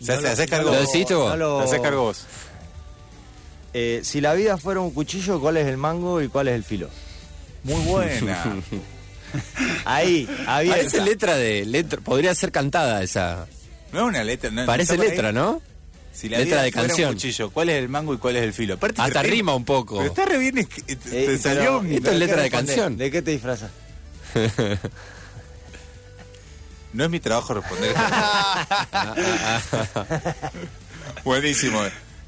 ¿Se 0.00 0.12
hace, 0.12 0.46
cargo? 0.46 0.70
¿Lo 0.70 0.80
decís 0.80 1.06
vos? 1.10 1.38
lo... 1.38 1.60
haces 1.60 1.80
cargo 1.80 2.02
vos? 2.04 2.26
Eh, 3.72 4.00
si 4.02 4.20
la 4.20 4.34
vida 4.34 4.56
fuera 4.56 4.80
un 4.80 4.90
cuchillo, 4.90 5.40
¿cuál 5.40 5.56
es 5.56 5.66
el 5.66 5.76
mango 5.76 6.20
y 6.22 6.28
cuál 6.28 6.48
es 6.48 6.54
el 6.54 6.64
filo? 6.64 6.88
Muy 7.62 7.80
buena. 7.82 8.44
Ahí, 9.84 10.28
abierta. 10.46 10.78
Parece 10.78 11.02
letra 11.02 11.36
de 11.36 11.64
letra, 11.64 12.00
podría 12.00 12.34
ser 12.34 12.50
cantada 12.50 13.02
esa. 13.02 13.46
No 13.92 14.00
es 14.00 14.06
una 14.06 14.24
letra, 14.24 14.50
no, 14.50 14.66
Parece 14.66 14.96
letra, 14.96 15.32
¿no? 15.32 15.62
Si 16.12 16.28
la 16.28 16.38
letra 16.38 16.62
de 16.62 16.72
canción. 16.72 17.10
Un 17.10 17.14
cuchillo, 17.14 17.50
¿cuál 17.50 17.68
es 17.68 17.76
el 17.76 17.88
mango 17.88 18.14
y 18.14 18.18
cuál 18.18 18.36
es 18.36 18.42
el 18.42 18.52
filo? 18.52 18.78
Hasta 18.96 19.22
rima 19.22 19.54
un 19.54 19.64
poco. 19.64 19.98
Pero 19.98 20.08
está 20.08 20.24
re 20.24 20.38
bien, 20.38 20.58
eh, 20.58 20.66
te 20.66 21.38
salió. 21.38 21.82
Esto 21.82 22.10
es 22.10 22.18
letra 22.18 22.42
de 22.42 22.50
canción. 22.50 22.96
¿De 22.96 23.10
qué 23.10 23.22
te 23.22 23.30
disfrazas? 23.30 23.70
No 26.92 27.04
es 27.04 27.10
mi 27.10 27.20
trabajo 27.20 27.54
responder. 27.54 27.94
Buenísimo. 31.24 31.80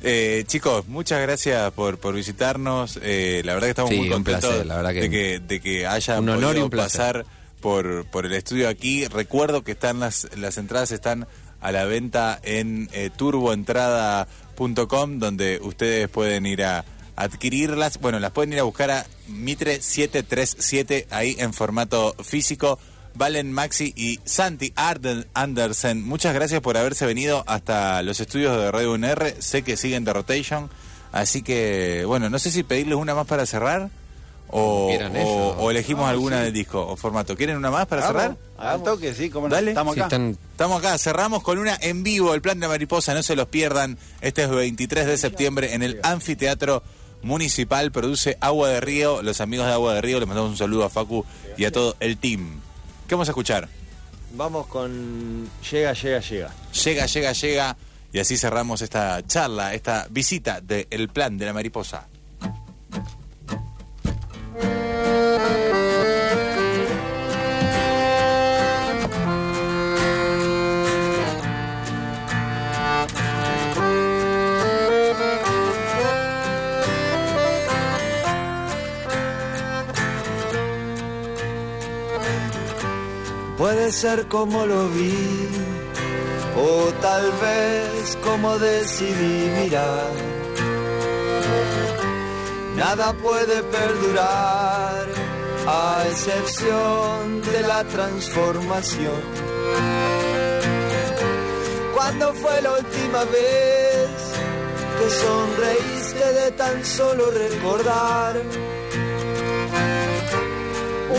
Eh, 0.04 0.42
chicos, 0.46 0.88
muchas 0.88 1.20
gracias 1.22 1.72
por, 1.72 1.98
por 1.98 2.14
visitarnos. 2.14 2.98
Eh, 3.02 3.42
la 3.44 3.54
verdad 3.54 3.66
que 3.66 3.70
estamos 3.70 3.92
muy 3.92 4.08
contentos 4.08 4.66
la 4.66 4.76
verdad 4.76 4.92
que 4.92 5.00
de, 5.00 5.10
que, 5.10 5.40
de 5.40 5.60
que 5.60 5.86
hayan 5.86 6.28
un 6.28 6.40
podido 6.40 6.70
pasar 6.70 7.24
por, 7.60 8.04
por 8.06 8.26
el 8.26 8.32
estudio 8.32 8.68
aquí. 8.68 9.06
Recuerdo 9.06 9.62
que 9.62 9.72
están 9.72 10.00
las, 10.00 10.28
las 10.36 10.58
entradas 10.58 10.90
están 10.90 11.26
a 11.60 11.72
la 11.72 11.84
venta 11.84 12.40
en 12.42 12.88
eh, 12.92 13.10
turboentrada.com, 13.16 15.18
donde 15.18 15.60
ustedes 15.62 16.08
pueden 16.08 16.46
ir 16.46 16.64
a 16.64 16.84
adquirirlas. 17.14 18.00
Bueno, 18.00 18.18
las 18.18 18.32
pueden 18.32 18.52
ir 18.52 18.58
a 18.58 18.64
buscar 18.64 18.90
a 18.90 19.06
Mitre 19.28 19.80
737 19.80 21.06
ahí 21.10 21.36
en 21.38 21.54
formato 21.54 22.16
físico. 22.22 22.80
Valen 23.14 23.52
Maxi 23.52 23.92
y 23.96 24.20
Santi 24.24 24.72
Arden 24.76 25.26
Andersen, 25.34 26.04
muchas 26.06 26.34
gracias 26.34 26.60
por 26.60 26.76
haberse 26.76 27.06
venido 27.06 27.44
hasta 27.46 28.02
los 28.02 28.20
estudios 28.20 28.56
de 28.56 28.70
Radio 28.70 28.92
UNR. 28.92 29.34
Sé 29.38 29.62
que 29.62 29.76
siguen 29.76 30.04
de 30.04 30.12
rotation, 30.12 30.70
así 31.12 31.42
que, 31.42 32.04
bueno, 32.06 32.30
no 32.30 32.38
sé 32.38 32.50
si 32.50 32.62
pedirles 32.62 32.96
una 32.96 33.14
más 33.14 33.26
para 33.26 33.46
cerrar. 33.46 33.90
O, 34.54 34.90
o, 35.58 35.70
elegimos 35.70 36.06
alguna 36.06 36.42
del 36.42 36.52
disco 36.52 36.86
o 36.86 36.94
formato. 36.94 37.34
¿Quieren 37.36 37.56
una 37.56 37.70
más 37.70 37.86
para 37.86 38.06
cerrar? 38.06 38.36
Al 38.58 38.82
toque, 38.82 39.14
sí, 39.14 39.30
como 39.30 39.48
Dale. 39.48 39.70
Estamos 39.70 39.96
acá. 39.96 40.14
Estamos 40.50 40.78
acá, 40.84 40.98
cerramos 40.98 41.42
con 41.42 41.58
una 41.58 41.74
en 41.80 42.02
vivo, 42.02 42.34
el 42.34 42.42
plan 42.42 42.60
de 42.60 42.68
mariposa, 42.68 43.14
no 43.14 43.22
se 43.22 43.34
los 43.34 43.46
pierdan. 43.48 43.96
Este 44.20 44.44
es 44.44 44.50
23 44.50 45.06
de 45.06 45.16
septiembre 45.16 45.74
en 45.74 45.82
el 45.82 46.00
anfiteatro 46.02 46.82
municipal, 47.22 47.92
produce 47.92 48.36
Agua 48.40 48.68
de 48.68 48.80
Río, 48.80 49.22
los 49.22 49.40
amigos 49.40 49.66
de 49.66 49.72
Agua 49.72 49.94
de 49.94 50.00
Río, 50.00 50.18
les 50.18 50.28
mandamos 50.28 50.50
un 50.50 50.56
saludo 50.56 50.84
a 50.84 50.90
Facu 50.90 51.24
y 51.56 51.64
a 51.64 51.72
todo 51.72 51.96
el 52.00 52.18
team. 52.18 52.60
¿Qué 53.12 53.14
vamos 53.14 53.28
a 53.28 53.32
escuchar? 53.32 53.68
Vamos 54.36 54.66
con 54.68 55.46
Llega, 55.70 55.92
llega, 55.92 56.20
llega. 56.20 56.50
Llega, 56.72 57.04
llega, 57.04 57.32
llega. 57.34 57.76
Y 58.10 58.18
así 58.18 58.38
cerramos 58.38 58.80
esta 58.80 59.22
charla, 59.26 59.74
esta 59.74 60.06
visita 60.08 60.62
del 60.62 61.10
Plan 61.10 61.36
de 61.36 61.44
la 61.44 61.52
Mariposa. 61.52 62.08
Ser 83.92 84.26
como 84.26 84.64
lo 84.64 84.88
vi, 84.88 85.48
o 86.56 86.90
tal 87.02 87.30
vez 87.42 88.16
como 88.24 88.58
decidí 88.58 89.50
mirar. 89.60 90.12
Nada 92.76 93.12
puede 93.12 93.62
perdurar, 93.62 95.06
a 95.66 96.04
excepción 96.08 97.42
de 97.42 97.60
la 97.62 97.84
transformación. 97.84 99.20
¿Cuándo 101.94 102.32
fue 102.34 102.62
la 102.62 102.72
última 102.72 103.24
vez 103.24 104.08
que 104.98 105.10
sonreíste 105.10 106.32
de 106.32 106.50
tan 106.52 106.84
solo 106.84 107.30
recordar? 107.30 108.42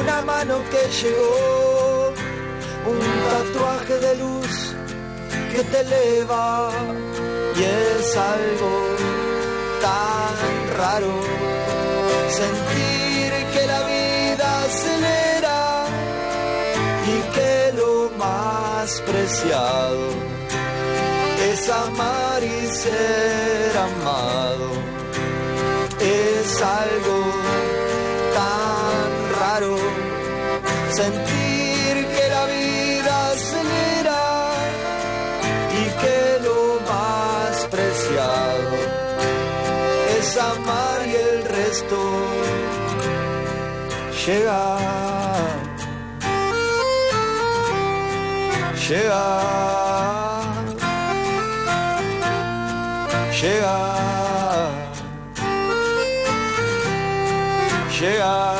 Una 0.01 0.21
mano 0.23 0.55
que 0.71 0.91
llegó 1.01 1.62
un 2.85 2.99
tatuaje 3.29 3.97
de 3.99 4.15
luz 4.15 4.75
que 5.51 5.63
te 5.63 5.79
eleva 5.81 6.69
y 7.55 7.63
es 7.63 8.17
algo 8.17 8.73
tan 9.81 10.77
raro 10.77 11.13
sentir 12.29 13.31
que 13.53 13.67
la 13.67 13.81
vida 13.93 14.63
acelera 14.63 15.85
y 17.13 17.17
que 17.35 17.73
lo 17.77 18.09
más 18.17 19.01
preciado 19.01 20.33
es 21.51 21.69
amar 21.69 22.43
y 22.43 22.67
ser 22.67 23.77
amado. 23.77 24.69
Es 25.99 26.61
algo 26.61 27.19
tan 28.35 29.39
raro 29.39 29.75
sentir 30.91 31.42
amar 40.37 41.07
y 41.07 41.15
el 41.15 41.43
resto 41.45 41.97
llega. 44.25 44.77
Llega. 48.87 49.23
Llega. 53.41 53.77
Llega. 57.99 58.53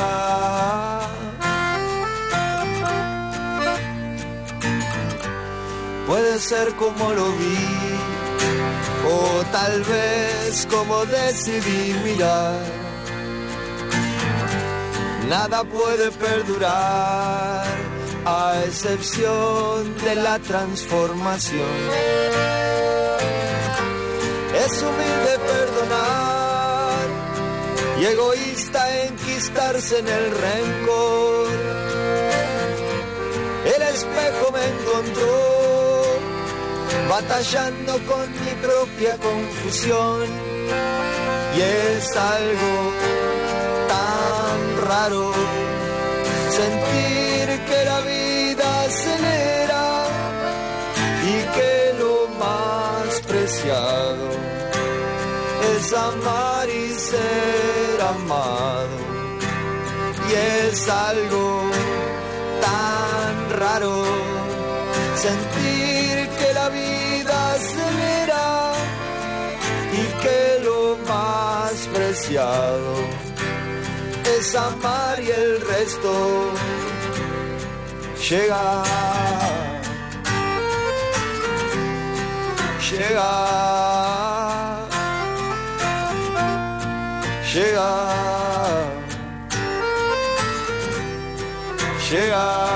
Puede 6.06 6.38
ser 6.38 6.74
como 6.76 7.12
lo 7.12 7.32
vi 7.32 7.73
tal 9.52 9.82
vez 9.82 10.66
como 10.70 11.04
decidí 11.06 11.94
mirar. 12.04 12.60
Nada 15.28 15.64
puede 15.64 16.10
perdurar 16.10 17.64
a 18.26 18.62
excepción 18.66 19.96
de 20.04 20.14
la 20.16 20.38
transformación. 20.38 21.74
Es 24.64 24.82
humilde 24.82 25.34
perdonar 25.46 27.06
y 28.00 28.04
egoísta 28.04 29.04
enquistarse 29.04 29.98
en 29.98 30.08
el 30.08 30.30
rencor. 30.30 31.48
El 33.74 33.82
espejo 33.82 34.52
me 34.52 34.64
encontró 34.66 35.53
batallando 37.08 37.92
con 38.10 38.26
mi 38.44 38.52
propia 38.66 39.16
confusión. 39.18 40.26
Y 41.56 41.60
es 41.60 42.16
algo 42.16 42.74
tan 43.88 44.88
raro 44.88 45.32
sentir 46.50 47.46
que 47.68 47.84
la 47.84 48.00
vida 48.00 48.82
acelera 48.82 50.04
y 51.32 51.36
que 51.56 51.94
lo 51.98 52.28
más 52.38 53.20
preciado 53.28 54.28
es 55.76 55.92
amar 55.92 56.68
y 56.68 56.94
ser 56.94 58.00
amado. 58.16 58.98
Y 60.28 60.34
es 60.66 60.88
algo 60.88 61.70
tan 62.60 63.60
raro 63.60 64.04
sentir 65.16 66.23
la 66.64 66.70
vida 66.70 67.52
acelera 67.54 68.72
y 69.92 70.04
que 70.22 70.64
lo 70.64 70.96
más 71.06 71.74
preciado 71.92 72.94
es 74.36 74.54
amar 74.54 75.20
y 75.20 75.30
el 75.30 75.60
resto 75.60 76.12
llega. 78.28 78.82
Llega. 82.90 83.32
Llega. 86.20 86.44
Llega. 87.52 87.90
Llega. 92.10 92.73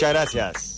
Muchas 0.00 0.12
gracias. 0.14 0.69